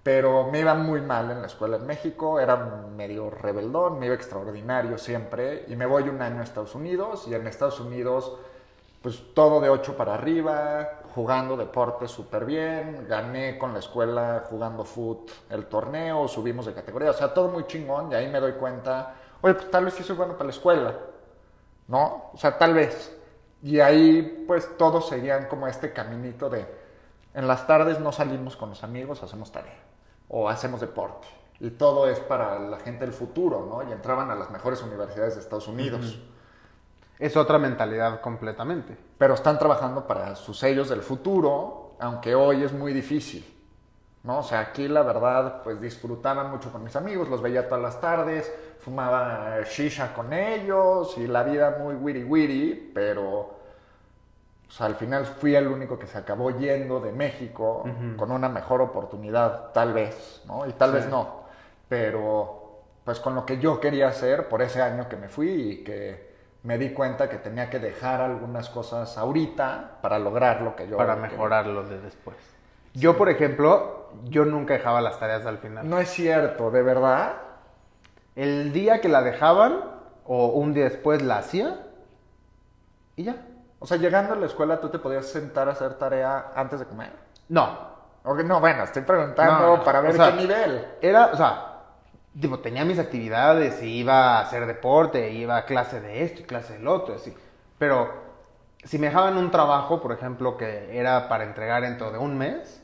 [0.02, 4.14] Pero me iba muy mal en la escuela en México, era medio rebeldón, me iba
[4.14, 5.64] extraordinario siempre.
[5.68, 8.38] Y me voy un año a Estados Unidos y en Estados Unidos
[9.06, 14.84] pues todo de 8 para arriba, jugando deporte súper bien, gané con la escuela jugando
[14.84, 18.54] foot el torneo, subimos de categoría, o sea, todo muy chingón y ahí me doy
[18.54, 20.92] cuenta, oye, pues tal vez sí soy bueno para la escuela,
[21.86, 22.30] ¿no?
[22.34, 23.16] O sea, tal vez.
[23.62, 26.66] Y ahí pues todos seguían como este caminito de,
[27.32, 29.84] en las tardes no salimos con los amigos, hacemos tarea
[30.26, 31.28] o hacemos deporte.
[31.60, 33.88] Y todo es para la gente del futuro, ¿no?
[33.88, 36.18] Y entraban a las mejores universidades de Estados Unidos
[37.18, 38.96] Es otra mentalidad completamente.
[39.18, 43.44] pero están trabajando para sus sellos del futuro, aunque hoy es muy difícil.
[44.24, 44.38] ¿no?
[44.40, 48.00] O sea, aquí la verdad, pues disfrutaba mucho con mis amigos, los veía todas las
[48.00, 53.54] tardes, fumaba shisha con ellos y la vida muy wiri wiri, pero
[54.66, 57.84] pues, al final fui el único que se acabó yendo de México
[58.16, 60.66] con una mejor oportunidad, tal vez, ¿no?
[60.66, 60.96] Y tal Sí.
[60.96, 61.44] vez no,
[61.88, 62.62] pero
[63.04, 66.25] pues con lo que yo quería hacer por ese año que me fui y que
[66.66, 70.96] me di cuenta que tenía que dejar algunas cosas ahorita para lograr lo que yo
[70.96, 71.30] para quería.
[71.30, 72.36] mejorar lo de después.
[72.92, 75.88] Yo, por ejemplo, yo nunca dejaba las tareas al final.
[75.88, 77.34] No es cierto, de verdad.
[78.34, 79.78] El día que la dejaban,
[80.24, 81.86] o un día después la hacía,
[83.14, 83.36] y ya.
[83.78, 86.86] O sea, llegando a la escuela, ¿tú te podías sentar a hacer tarea antes de
[86.86, 87.12] comer?
[87.48, 87.78] No.
[88.24, 90.84] Ok, no, bueno, estoy preguntando no, para ver o sea, qué nivel.
[91.00, 91.65] Era, o sea,
[92.40, 96.44] tipo, tenía mis actividades, y iba a hacer deporte, iba a clase de esto y
[96.44, 97.34] clase del otro, así.
[97.78, 98.10] Pero
[98.84, 102.82] si me dejaban un trabajo, por ejemplo, que era para entregar dentro de un mes,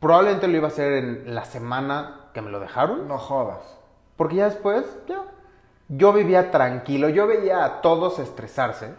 [0.00, 3.08] probablemente lo iba a hacer en la semana que me lo dejaron.
[3.08, 3.78] No jodas.
[4.16, 5.24] Porque ya después, ya.
[5.88, 8.94] Yo vivía tranquilo, yo veía a todos estresarse.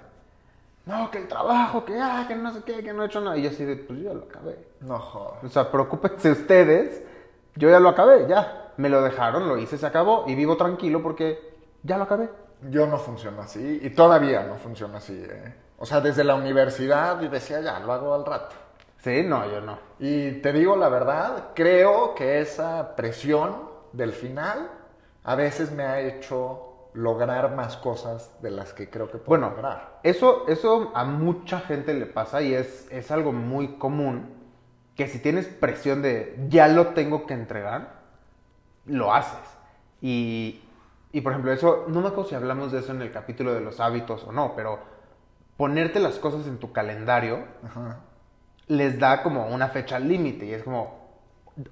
[0.85, 3.37] No, que el trabajo, que ah, que no sé qué, que no he hecho nada.
[3.37, 4.67] Y yo así de, pues yo lo acabé.
[4.81, 5.43] No jodas.
[5.43, 7.01] O sea, preocúpense ustedes,
[7.55, 8.64] yo ya lo acabé, ya.
[8.77, 12.29] Me lo dejaron, lo hice, se acabó y vivo tranquilo porque ya lo acabé.
[12.69, 15.13] Yo no funciono así y todavía no funciona así.
[15.29, 15.53] ¿eh?
[15.77, 18.55] O sea, desde la universidad y decía, ya, lo hago al rato.
[18.97, 19.77] Sí, no, yo no.
[19.99, 24.69] Y te digo la verdad, creo que esa presión del final
[25.23, 29.49] a veces me ha hecho lograr más cosas de las que creo que puedo Bueno,
[29.49, 29.99] lograr.
[30.01, 34.33] eso, eso a mucha gente le pasa y es, es algo muy común
[34.95, 37.94] que si tienes presión de ya lo tengo que entregar,
[38.85, 39.39] lo haces.
[40.01, 40.61] Y,
[41.11, 43.61] y, por ejemplo, eso, no me acuerdo si hablamos de eso en el capítulo de
[43.61, 44.79] los hábitos o no, pero
[45.57, 47.99] ponerte las cosas en tu calendario Ajá.
[48.67, 51.05] les da como una fecha límite y es como,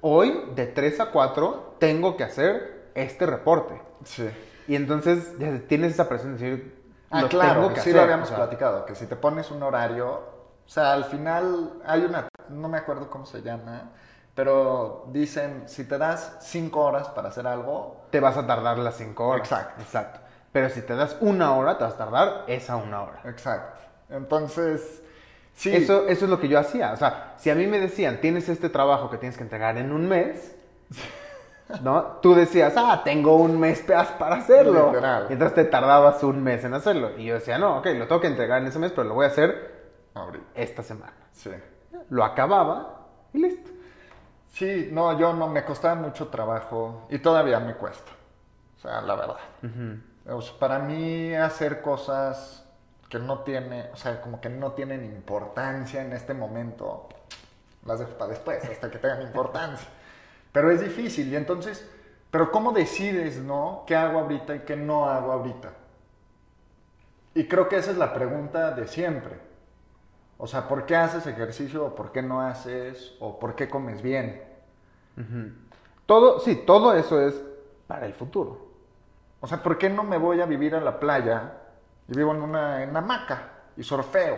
[0.02, 3.82] hoy de 3 a 4 tengo que hacer este reporte.
[4.06, 4.30] Sí.
[4.68, 5.34] Y entonces
[5.68, 7.96] tienes esa presión de decir, Ah, lo claro, tengo que que sí hacer.
[7.98, 10.10] lo habíamos o sea, platicado, que si te pones un horario,
[10.66, 13.92] o sea, al final hay una, no me acuerdo cómo se llama,
[14.36, 18.96] pero dicen, si te das cinco horas para hacer algo, te vas a tardar las
[18.98, 19.42] 5 horas.
[19.52, 19.82] Exacto.
[19.82, 20.20] Exacto.
[20.52, 23.22] Pero si te das una hora, te vas a tardar esa una hora.
[23.26, 23.80] exacto.
[24.10, 25.00] Entonces,
[25.56, 25.70] Sí.
[25.76, 26.94] Eso, eso es lo que yo hacía.
[26.94, 29.92] O sea, si a mí me decían, tienes este trabajo que tienes que entregar en
[29.92, 30.56] un mes,
[31.84, 32.04] ¿no?
[32.24, 34.88] Tú decías, ah, tengo un mes pa- para hacerlo.
[34.88, 35.28] Literal.
[35.30, 37.12] Y entonces te tardabas un mes en hacerlo.
[37.20, 39.26] Y yo decía, no, ok, lo tengo que entregar en ese mes, pero lo voy
[39.26, 39.84] a hacer
[40.56, 41.14] esta semana.
[41.34, 41.52] Sí.
[42.10, 43.70] Lo acababa y listo.
[44.54, 48.12] Sí, no, yo no, me costaba mucho trabajo y todavía me cuesta.
[48.78, 49.38] O sea, la verdad.
[50.30, 52.64] O sea, para mí hacer cosas
[53.10, 57.10] que no tiene, o sea, como que no tienen importancia en este momento,
[57.86, 59.88] las dejo para después, hasta que tengan importancia.
[60.52, 61.90] Pero es difícil y entonces,
[62.30, 63.84] pero ¿cómo decides, no?
[63.88, 65.74] ¿Qué hago ahorita y qué no hago ahorita?
[67.34, 69.53] Y creo que esa es la pregunta de siempre.
[70.44, 74.02] O sea, ¿por qué haces ejercicio o por qué no haces o por qué comes
[74.02, 74.44] bien?
[76.06, 77.42] Todo, sí, todo eso es
[77.88, 78.68] para el futuro.
[79.40, 81.60] O sea, ¿por qué no me voy a vivir a la playa
[82.10, 84.38] y vivo en una en hamaca y surfeo?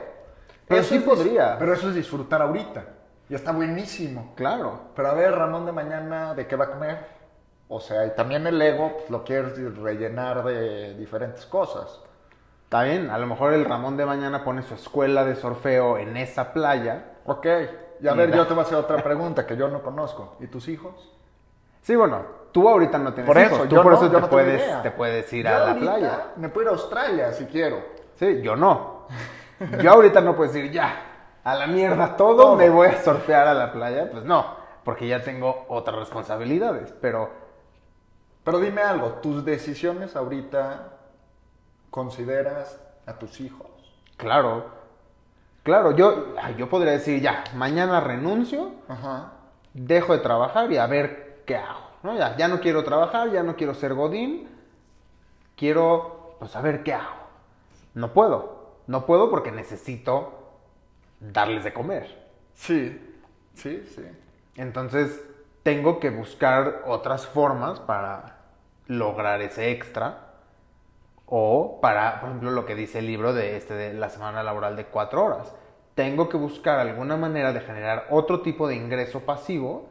[0.68, 1.58] Pero Eso sí podrías.
[1.58, 2.86] Pero eso es disfrutar ahorita.
[3.28, 4.34] Y está buenísimo.
[4.36, 4.82] Claro.
[4.96, 7.00] Pero a ver, Ramón de mañana, ¿de qué va a comer?
[7.68, 12.00] O sea, y también el ego pues, lo quieres rellenar de diferentes cosas.
[12.76, 16.18] Está bien, a lo mejor el Ramón de mañana pone su escuela de surfeo en
[16.18, 17.14] esa playa.
[17.26, 17.46] Ok.
[18.02, 19.82] Y a Y ver, da- yo te voy a hacer otra pregunta que yo no
[19.82, 20.36] conozco.
[20.42, 21.14] ¿Y tus hijos?
[21.80, 24.16] Sí, bueno, tú ahorita no tienes Por hijos, eso, tú yo por no, eso yo
[24.16, 26.34] te, no puedes, te puedes ir Yo a la playa.
[26.36, 27.78] Me puedo ir a Australia si quiero.
[28.16, 29.08] Sí, yo no.
[29.82, 30.96] Yo ahorita no puedo decir ya,
[31.46, 32.56] a la mierda todo, Todo.
[32.58, 34.10] me voy a surfear a la playa.
[34.12, 34.48] Pues no,
[34.84, 36.94] porque ya tengo otras responsabilidades.
[37.00, 37.30] Pero
[38.44, 40.92] Pero dime algo, ¿tus decisiones ahorita
[41.96, 43.68] consideras a tus hijos?
[44.18, 44.66] claro,
[45.64, 49.32] claro, yo, yo podría decir ya, mañana renuncio, Ajá.
[49.74, 51.86] dejo de trabajar y a ver qué hago.
[52.04, 52.18] ¿no?
[52.18, 54.50] Ya, ya no quiero trabajar, ya no quiero ser Godín,
[55.56, 57.16] quiero, pues a ver qué hago.
[57.94, 60.34] No puedo, no puedo porque necesito
[61.22, 62.26] darles de comer.
[62.54, 63.02] Sí,
[63.54, 64.04] sí, sí.
[64.56, 65.24] Entonces,
[65.64, 68.38] tengo que buscar otras formas para
[68.88, 70.25] lograr ese extra.
[71.28, 74.76] O para, por ejemplo, lo que dice el libro de, este, de la semana laboral
[74.76, 75.54] de cuatro horas.
[75.96, 79.90] Tengo que buscar alguna manera de generar otro tipo de ingreso pasivo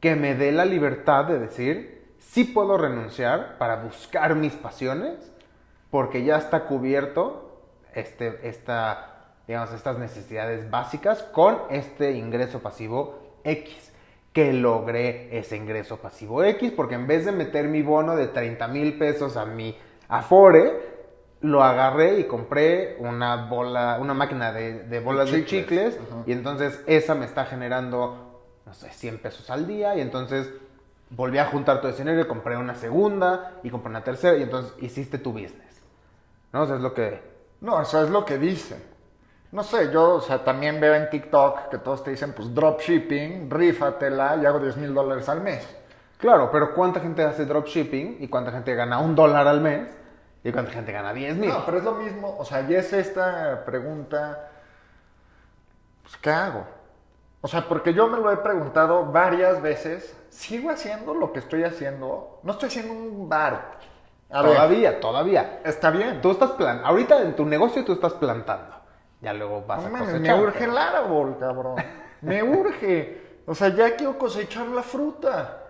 [0.00, 5.32] que me dé la libertad de decir, sí puedo renunciar para buscar mis pasiones,
[5.90, 7.62] porque ya está cubierto
[7.94, 13.92] este, esta, digamos, estas necesidades básicas con este ingreso pasivo X.
[14.32, 18.68] Que logré ese ingreso pasivo X, porque en vez de meter mi bono de 30
[18.68, 19.74] mil pesos a mi
[20.08, 20.96] Afore,
[21.40, 26.22] lo agarré y compré una bola, una máquina de, de bolas de Chicles, ajá.
[26.26, 30.50] y entonces esa me está generando, no sé, 100 pesos al día, y entonces
[31.10, 34.42] volví a juntar todo ese dinero y compré una segunda, y compré una tercera, y
[34.42, 35.82] entonces hiciste tu business.
[36.52, 36.62] ¿No?
[36.62, 37.20] O sea, es lo que...
[37.60, 38.76] No, eso es lo que dice.
[39.52, 43.50] No sé, yo, o sea, también veo en TikTok que todos te dicen, pues, dropshipping,
[43.50, 45.66] rífatela y hago 10 mil dólares al mes.
[46.18, 49.88] Claro, pero ¿cuánta gente hace dropshipping y cuánta gente gana un dólar al mes
[50.42, 51.50] y cuánta gente gana 10 mil?
[51.50, 54.48] No, pero es lo mismo, o sea, y es esta pregunta,
[56.02, 56.64] pues, ¿qué hago?
[57.42, 61.64] O sea, porque yo me lo he preguntado varias veces, ¿sigo haciendo lo que estoy
[61.64, 62.40] haciendo?
[62.42, 63.76] No estoy haciendo un bar.
[64.30, 65.60] A ver, todavía, todavía.
[65.64, 66.20] está bien.
[66.20, 68.74] Tú estás plan, ahorita en tu negocio tú estás plantando.
[69.20, 70.20] Ya luego vas No a cosechar.
[70.20, 71.76] me urge pero- el árbol, cabrón.
[72.22, 73.40] Me urge.
[73.46, 75.62] O sea, ya quiero cosechar la fruta.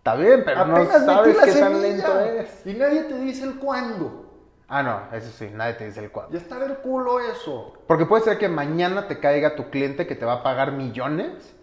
[0.00, 1.80] Está bien, pero no Apenas sabes qué tan semilla.
[1.82, 2.66] lento es.
[2.66, 4.30] Y nadie te dice el cuándo.
[4.66, 6.32] Ah, no, eso sí, nadie te dice el cuándo.
[6.32, 7.74] Ya está del culo eso.
[7.86, 11.54] Porque puede ser que mañana te caiga tu cliente que te va a pagar millones.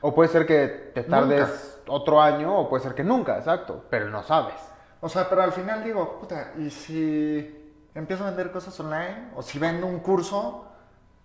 [0.00, 3.84] O puede ser que te tardes otro año, o puede ser que nunca, exacto.
[3.90, 4.54] Pero no sabes.
[5.02, 9.28] O sea, pero al final digo, puta, ¿y si empiezo a vender cosas online?
[9.36, 10.64] ¿O si vendo un curso?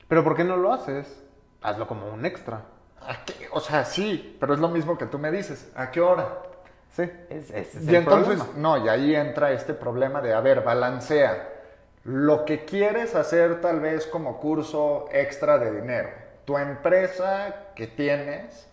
[0.10, 1.24] Pero ¿por qué no lo haces?
[1.62, 2.64] Hazlo como un extra.
[3.02, 3.48] ¿A qué?
[3.52, 5.72] O sea, sí, pero es lo mismo que tú me dices.
[5.76, 6.42] ¿A qué hora?
[6.90, 8.50] Sí, es, ese es Y el entonces, problema.
[8.54, 11.48] no, y ahí entra este problema de, a ver, balancea.
[12.04, 16.10] Lo que quieres hacer tal vez como curso extra de dinero.
[16.46, 18.70] Tu empresa que tienes,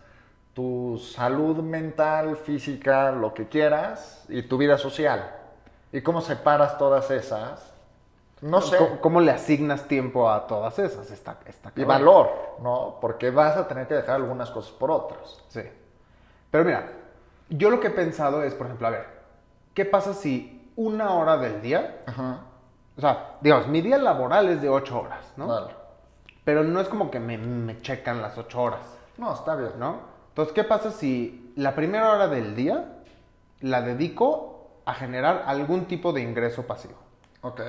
[0.53, 5.35] tu salud mental, física, lo que quieras, y tu vida social.
[5.91, 7.73] ¿Y cómo separas todas esas?
[8.41, 8.77] No sé.
[8.77, 11.11] ¿Cómo, cómo le asignas tiempo a todas esas?
[11.11, 12.97] Está, está Y valor, ¿no?
[13.01, 15.43] Porque vas a tener que dejar algunas cosas por otras.
[15.49, 15.61] Sí.
[16.51, 16.89] Pero mira,
[17.49, 19.05] yo lo que he pensado es, por ejemplo, a ver,
[19.73, 22.41] ¿qué pasa si una hora del día, Ajá.
[22.97, 25.47] o sea, digamos, mi día laboral es de ocho horas, ¿no?
[25.47, 25.73] Vale.
[26.43, 28.81] Pero no es como que me, me checan las ocho horas,
[29.17, 29.71] No, está bien.
[29.77, 29.99] ¿no?
[30.29, 32.93] Entonces, ¿qué pasa si la primera hora del día
[33.61, 36.93] la dedico a generar algún tipo de ingreso pasivo?
[37.41, 37.61] Ok.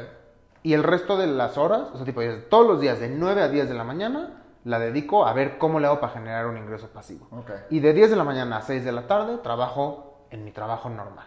[0.63, 3.49] Y el resto de las horas, o sea, tipo, todos los días de 9 a
[3.49, 6.89] 10 de la mañana, la dedico a ver cómo le hago para generar un ingreso
[6.89, 7.29] pasivo.
[7.71, 10.89] Y de 10 de la mañana a 6 de la tarde trabajo en mi trabajo
[10.91, 11.27] normal.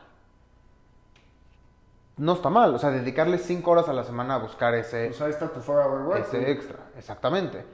[2.18, 5.22] No está mal, o sea, dedicarle 5 horas a la semana a buscar ese, Pues
[5.22, 6.20] ahí está tu 4-hour work.
[6.22, 7.66] ese extra, exactamente.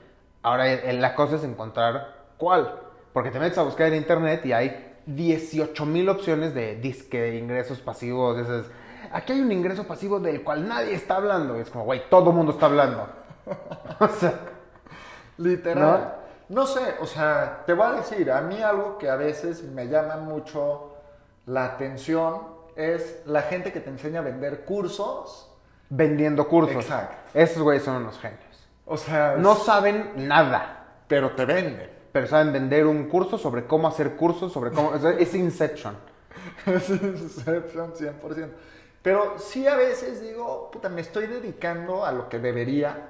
[0.42, 2.72] Ahora la cosa es encontrar cuál,
[3.12, 7.80] porque te metes a buscar en internet y hay 18 mil opciones de disque ingresos
[7.80, 8.66] pasivos, esas,
[9.12, 12.30] aquí hay un ingreso pasivo del cual nadie está hablando, y es como, güey, todo
[12.30, 13.08] el mundo está hablando.
[13.98, 14.38] o sea,
[15.38, 16.14] Literal.
[16.48, 16.66] ¿No?
[16.66, 20.16] sé, o sea, te voy a decir, a mí algo que a veces me llama
[20.16, 20.94] mucho
[21.46, 22.42] la atención
[22.76, 25.50] es la gente que te enseña a vender cursos.
[25.90, 26.84] vendiendo cursos.
[26.84, 27.16] Exacto.
[27.34, 28.40] Esos güeyes son unos genios.
[28.86, 31.90] O sea, No saben nada, pero te venden.
[32.12, 34.94] pero saben vender un curso sobre cómo hacer cursos, sobre cómo...
[34.94, 35.96] es Inception.
[36.66, 38.48] Es Inception 100%.
[39.02, 43.08] Pero sí a veces digo, puta, me estoy dedicando a lo que debería.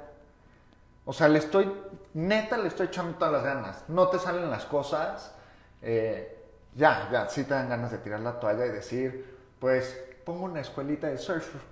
[1.04, 1.70] O sea, le estoy,
[2.18, 3.84] neta, le estoy echando todas las ganas.
[3.88, 5.34] No te salen las cosas.
[5.82, 6.34] eh,
[6.74, 10.60] ya, ya, sí te dan ganas de tirar la toalla y decir, pues, pongo una
[10.60, 11.54] escuelita de surf.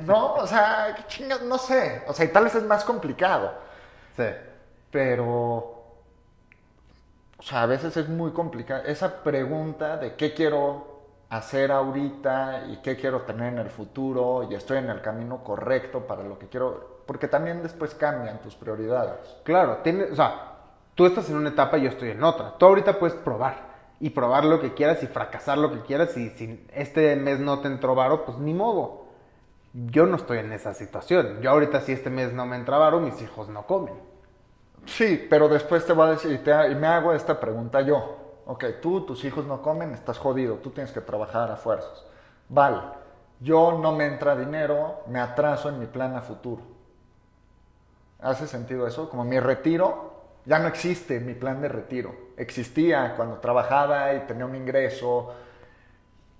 [0.00, 2.04] No, o sea, qué chingas, no sé.
[2.06, 3.54] O sea, y tal vez es más complicado.
[4.16, 4.24] Sí.
[4.90, 5.34] Pero,
[7.36, 8.84] o sea, a veces es muy complicado.
[8.84, 10.98] Esa pregunta de qué quiero
[11.30, 16.06] hacer ahorita y qué quiero tener en el futuro y estoy en el camino correcto
[16.06, 19.18] para lo que quiero, porque también después cambian tus prioridades.
[19.42, 20.56] Claro, tiene, o sea,
[20.94, 22.52] tú estás en una etapa y yo estoy en otra.
[22.58, 23.66] Tú ahorita puedes probar
[23.98, 27.60] y probar lo que quieras y fracasar lo que quieras y si este mes no
[27.60, 29.06] te entró varo, pues ni modo.
[29.72, 31.40] Yo no estoy en esa situación.
[31.40, 33.94] Yo ahorita si este mes no me entra varo, mis hijos no comen.
[34.84, 38.18] Sí, pero después te voy a decir, y, te- y me hago esta pregunta yo.
[38.44, 42.04] Ok, tú, tus hijos no comen, estás jodido, tú tienes que trabajar a fuerzas.
[42.50, 42.80] Vale,
[43.40, 46.77] yo no me entra dinero, me atraso en mi plan a futuro.
[48.20, 49.08] ¿Hace sentido eso?
[49.08, 50.12] Como mi retiro,
[50.44, 52.14] ya no existe mi plan de retiro.
[52.36, 55.34] Existía cuando trabajaba y tenía un ingreso,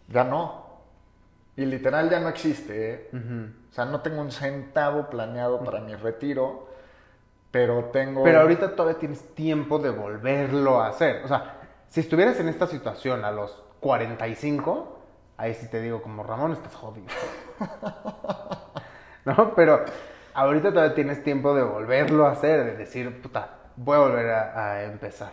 [0.08, 0.66] ya no.
[1.56, 2.92] Y literal ya no existe.
[2.92, 3.10] ¿eh?
[3.70, 6.68] O sea, no tengo un centavo planeado para mi retiro,
[7.50, 8.24] pero tengo...
[8.24, 11.24] Pero ahorita todavía tienes tiempo de volverlo a hacer.
[11.24, 14.98] O sea, si estuvieras en esta situación a los 45,
[15.36, 17.08] ahí sí te digo, como Ramón, estás jodido.
[19.24, 19.54] ¿No?
[19.54, 19.84] Pero
[20.38, 24.72] ahorita todavía tienes tiempo de volverlo a hacer, de decir, puta, voy a volver a,
[24.72, 25.32] a empezar.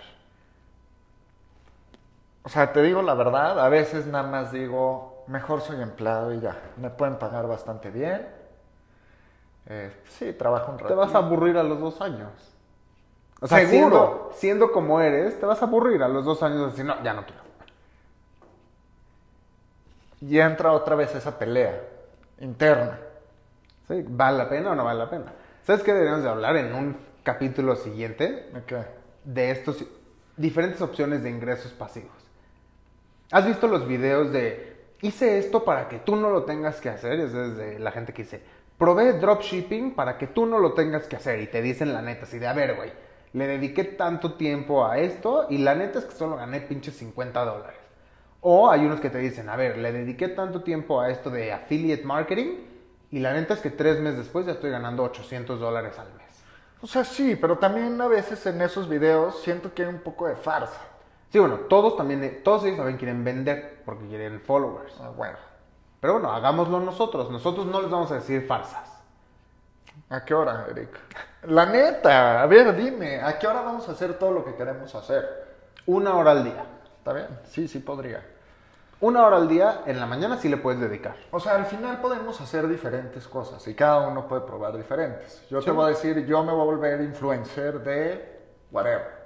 [2.43, 6.39] O sea, te digo la verdad, a veces nada más digo, mejor soy empleado y
[6.39, 8.27] ya, me pueden pagar bastante bien.
[9.67, 10.89] Eh, sí, trabajo un rato.
[10.89, 12.29] Te vas a aburrir a los dos años.
[13.41, 13.69] O sea, Seguro.
[13.69, 17.01] siendo, siendo como eres, te vas a aburrir a los dos años de decir, no,
[17.03, 17.41] ya no quiero.
[20.21, 21.81] Y entra otra vez esa pelea
[22.39, 22.99] interna.
[23.87, 24.03] ¿Sí?
[24.07, 25.33] ¿Vale la pena o no vale la pena?
[25.63, 28.49] ¿Sabes qué deberíamos de hablar en un capítulo siguiente?
[28.53, 29.05] ¿De qué?
[29.25, 29.83] de estos
[30.37, 32.13] diferentes opciones de ingresos pasivos.
[33.31, 37.19] ¿Has visto los videos de hice esto para que tú no lo tengas que hacer?
[37.19, 38.41] Es de la gente que dice,
[38.77, 42.23] probé dropshipping para que tú no lo tengas que hacer y te dicen la neta,
[42.23, 42.91] así de, a ver, güey,
[43.33, 47.43] le dediqué tanto tiempo a esto y la neta es que solo gané pinches 50
[47.43, 47.79] dólares.
[48.41, 51.51] O hay unos que te dicen, a ver, le dediqué tanto tiempo a esto de
[51.51, 52.57] affiliate marketing
[53.11, 56.25] y la neta es que tres meses después ya estoy ganando 800 dólares al mes.
[56.81, 60.27] O sea, sí, pero también a veces en esos videos siento que hay un poco
[60.27, 60.81] de farsa.
[61.31, 64.93] Sí, bueno, todos también, todos ellos también quieren vender porque quieren followers.
[65.01, 65.37] Ah, bueno,
[65.99, 67.31] Pero bueno, hagámoslo nosotros.
[67.31, 68.95] Nosotros no les vamos a decir farsas.
[70.09, 70.89] ¿a qué hora, Eric?
[71.43, 74.93] La neta, a ver, dime, ¿a qué hora vamos a hacer todo lo que queremos
[74.95, 75.25] hacer?
[75.85, 76.65] Una hora al día.
[76.97, 77.27] ¿Está bien?
[77.45, 78.25] Sí, sí podría.
[79.01, 81.15] Una hora al día, en la mañana sí le puedes dedicar.
[81.31, 85.43] O sea, al final podemos hacer diferentes cosas y cada uno puede probar diferentes.
[85.49, 85.65] Yo Sí.
[85.65, 88.39] te voy a decir, yo me voy a volver influencer de
[88.71, 89.25] whatever.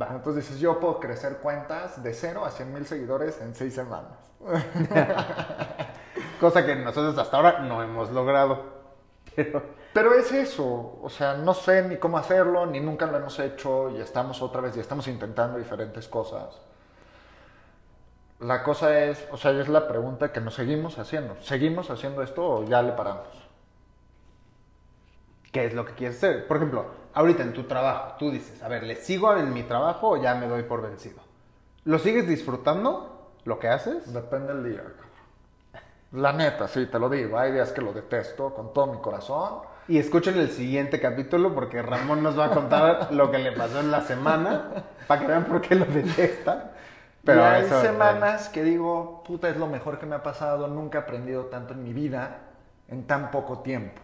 [0.00, 0.08] Va.
[0.12, 4.30] Entonces dices, yo puedo crecer cuentas de 0 a 100 mil seguidores en 6 semanas.
[6.40, 8.82] Cosa que nosotros hasta ahora no hemos logrado.
[9.34, 9.62] Pero
[9.94, 13.90] Pero es eso, o sea, no sé ni cómo hacerlo, ni nunca lo hemos hecho
[13.90, 16.58] y estamos otra vez y estamos intentando diferentes cosas.
[18.42, 21.36] La cosa es, o sea, es la pregunta que nos seguimos haciendo.
[21.42, 23.42] ¿Seguimos haciendo esto o ya le paramos?
[25.52, 26.46] ¿qué es lo que quieres hacer?
[26.48, 30.10] Por ejemplo, ahorita en tu trabajo, tú dices, a ver, ¿le sigo en mi trabajo
[30.10, 31.20] o ya me doy por vencido?
[31.84, 34.12] ¿Lo sigues disfrutando lo que haces?
[34.12, 35.12] Depende del día, cabrón.
[36.12, 37.38] La neta, sí, te lo digo.
[37.38, 39.60] Hay días que lo detesto con todo mi corazón.
[39.88, 43.80] Y escuchen el siguiente capítulo porque Ramón nos va a contar lo que le pasó
[43.80, 46.71] en la semana para que vean por qué lo detesta.
[47.24, 50.22] Pero Pero hay eso, eh, semanas que digo, puta, es lo mejor que me ha
[50.22, 50.66] pasado.
[50.66, 52.38] Nunca he aprendido tanto en mi vida
[52.88, 54.00] en tan poco tiempo.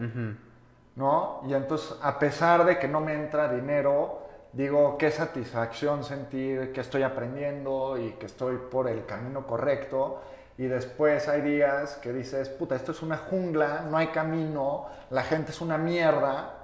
[0.96, 1.42] ¿no?
[1.46, 6.80] Y entonces, a pesar de que no me entra dinero, digo, qué satisfacción sentir que
[6.80, 10.20] estoy aprendiendo y que estoy por el camino correcto.
[10.56, 15.22] Y después hay días que dices, puta, esto es una jungla, no hay camino, la
[15.22, 16.54] gente es una mierda.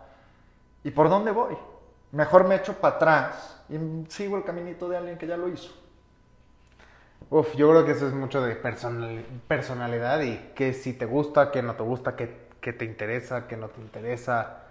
[0.83, 1.57] ¿Y por dónde voy?
[2.11, 3.79] Mejor me echo para atrás y
[4.09, 5.84] sigo el caminito de alguien que ya lo hizo.
[7.31, 11.51] Uf, yo creo que eso es mucho de personal- personalidad y que si te gusta,
[11.51, 14.63] que no te gusta, que, que te interesa, que no te interesa.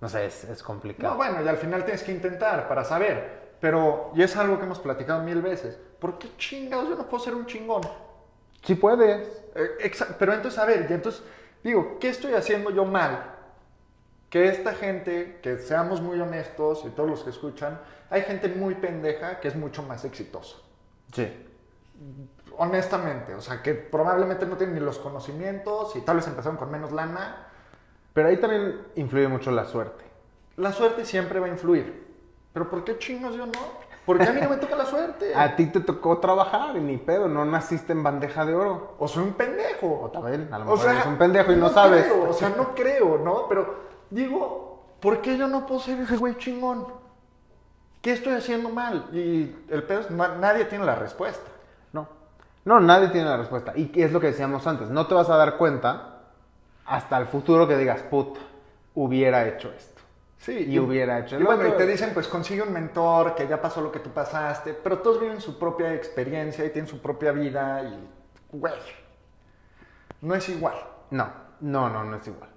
[0.00, 1.12] No sé, es, es complicado.
[1.12, 3.52] No, bueno, y al final tienes que intentar para saber.
[3.60, 7.22] Pero, y es algo que hemos platicado mil veces, ¿por qué chingados yo no puedo
[7.22, 7.82] ser un chingón?
[8.62, 9.28] Sí puedes.
[9.54, 11.22] Eh, pero entonces, a ver, y entonces
[11.62, 13.36] digo, ¿qué estoy haciendo yo mal?
[14.30, 17.80] Que esta gente, que seamos muy honestos y todos los que escuchan,
[18.10, 20.56] hay gente muy pendeja que es mucho más exitosa.
[21.12, 21.28] Sí.
[22.58, 26.70] Honestamente, o sea, que probablemente no tienen ni los conocimientos y tal vez empezaron con
[26.70, 27.46] menos lana.
[28.12, 30.04] Pero ahí también influye mucho la suerte.
[30.56, 32.06] La suerte siempre va a influir.
[32.52, 33.52] Pero ¿por qué chingos yo no?
[34.04, 35.32] Porque a mí no me toca la suerte.
[35.36, 38.94] A ti te tocó trabajar y ni pedo, no naciste en bandeja de oro.
[38.98, 40.00] O soy un pendejo.
[40.02, 42.04] O también, a lo O mejor sea, eres un pendejo y no, sabes.
[42.04, 43.48] creo, o sea, no creo, ¿no?
[43.48, 43.74] Pero
[44.10, 46.86] digo, ¿por qué yo no puedo ser ese güey chingón?
[48.02, 49.08] ¿Qué estoy haciendo mal?
[49.12, 51.48] Y el pedo es, na- nadie tiene la respuesta.
[52.64, 52.80] No.
[52.80, 53.72] Nadie tiene la respuesta.
[53.76, 56.20] Y es lo que decíamos antes, no te vas a dar cuenta
[56.84, 58.40] hasta el futuro que digas, puta,
[58.94, 59.92] hubiera hecho esto.
[60.38, 63.62] Sí, Y hubiera hecho Y bueno, y te dicen, pues consigue un mentor, que ya
[63.62, 67.30] pasó lo que tú pasaste, pero todos viven su propia experiencia y tienen su propia
[67.30, 68.08] vida y,
[68.50, 68.74] güey,
[70.20, 70.74] no es igual.
[71.10, 72.50] No, no, no, no es igual.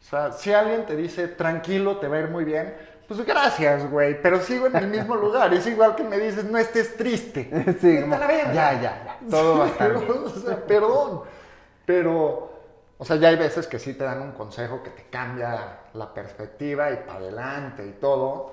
[0.00, 2.74] O sea, si alguien te dice, tranquilo, te va a ir muy bien,
[3.10, 5.52] pues gracias, güey, pero sigo en el mismo lugar.
[5.52, 7.50] Es igual que me dices, no estés triste.
[7.80, 8.52] Sí, como, la verga.
[8.52, 10.12] ya, ya, ya, todo va a estar bien.
[10.24, 11.22] O sea, perdón.
[11.84, 12.52] Pero,
[12.96, 16.14] o sea, ya hay veces que sí te dan un consejo que te cambia la
[16.14, 18.52] perspectiva y para adelante y todo.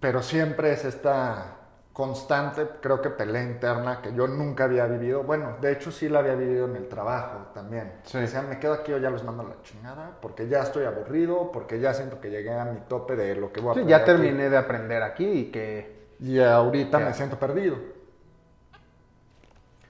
[0.00, 1.58] Pero siempre es esta
[1.92, 5.22] constante, creo que pelea interna que yo nunca había vivido.
[5.24, 7.92] Bueno, de hecho sí la había vivido en el trabajo también.
[8.04, 8.18] Sí.
[8.18, 10.84] O sea, me quedo aquí o ya los mando a la chingada porque ya estoy
[10.86, 13.80] aburrido, porque ya siento que llegué a mi tope de lo que voy a Sí,
[13.80, 14.06] aprender ya aquí.
[14.06, 17.04] terminé de aprender aquí y que, Y ahorita Ya.
[17.06, 17.76] me siento perdido.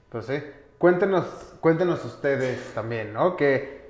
[0.09, 0.43] pues sí,
[0.79, 1.25] cuéntenos,
[1.61, 3.37] cuéntenos ustedes también, ¿no?
[3.37, 3.82] ¿Qué,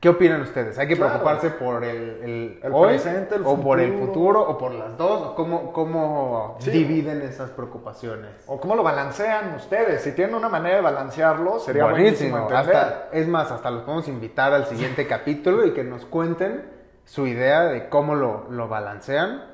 [0.00, 0.78] qué opinan ustedes?
[0.78, 1.10] ¿Hay que Claro.
[1.12, 4.40] preocuparse por el, el, El hoy presente, el o por el futuro.
[4.48, 5.22] o por las dos?
[5.28, 6.70] ¿O ¿Cómo, cómo Sí.
[6.70, 8.30] dividen esas preocupaciones?
[8.46, 10.02] ¿O cómo lo balancean ustedes?
[10.02, 12.76] Si tienen una manera de balancearlo, sería buenísimo, entender.
[12.76, 16.64] Hasta, es más, hasta los podemos invitar al siguiente capítulo y que nos cuenten
[17.04, 19.44] su idea de cómo lo, lo balancean.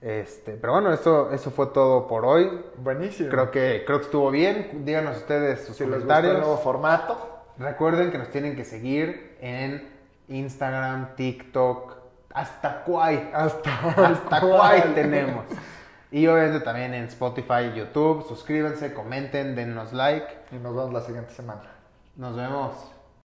[0.00, 2.50] Este, pero bueno, eso, eso fue todo por hoy.
[2.78, 3.28] Buenísimo.
[3.28, 4.82] Creo que, creo que estuvo bien.
[4.86, 6.34] Díganos ustedes sus si les gusta comentarios.
[6.36, 7.26] el nuevo formato,
[7.58, 9.89] Recuerden que nos tienen que seguir en
[10.30, 11.96] Instagram, TikTok,
[12.32, 13.30] hasta Kwai.
[13.32, 15.44] hasta, Hasta Kwai tenemos.
[16.12, 18.26] Y obviamente también en Spotify y YouTube.
[18.26, 20.26] Suscríbanse, comenten, dennos like.
[20.50, 21.62] Y nos vemos la siguiente semana.
[22.16, 22.72] Nos vemos.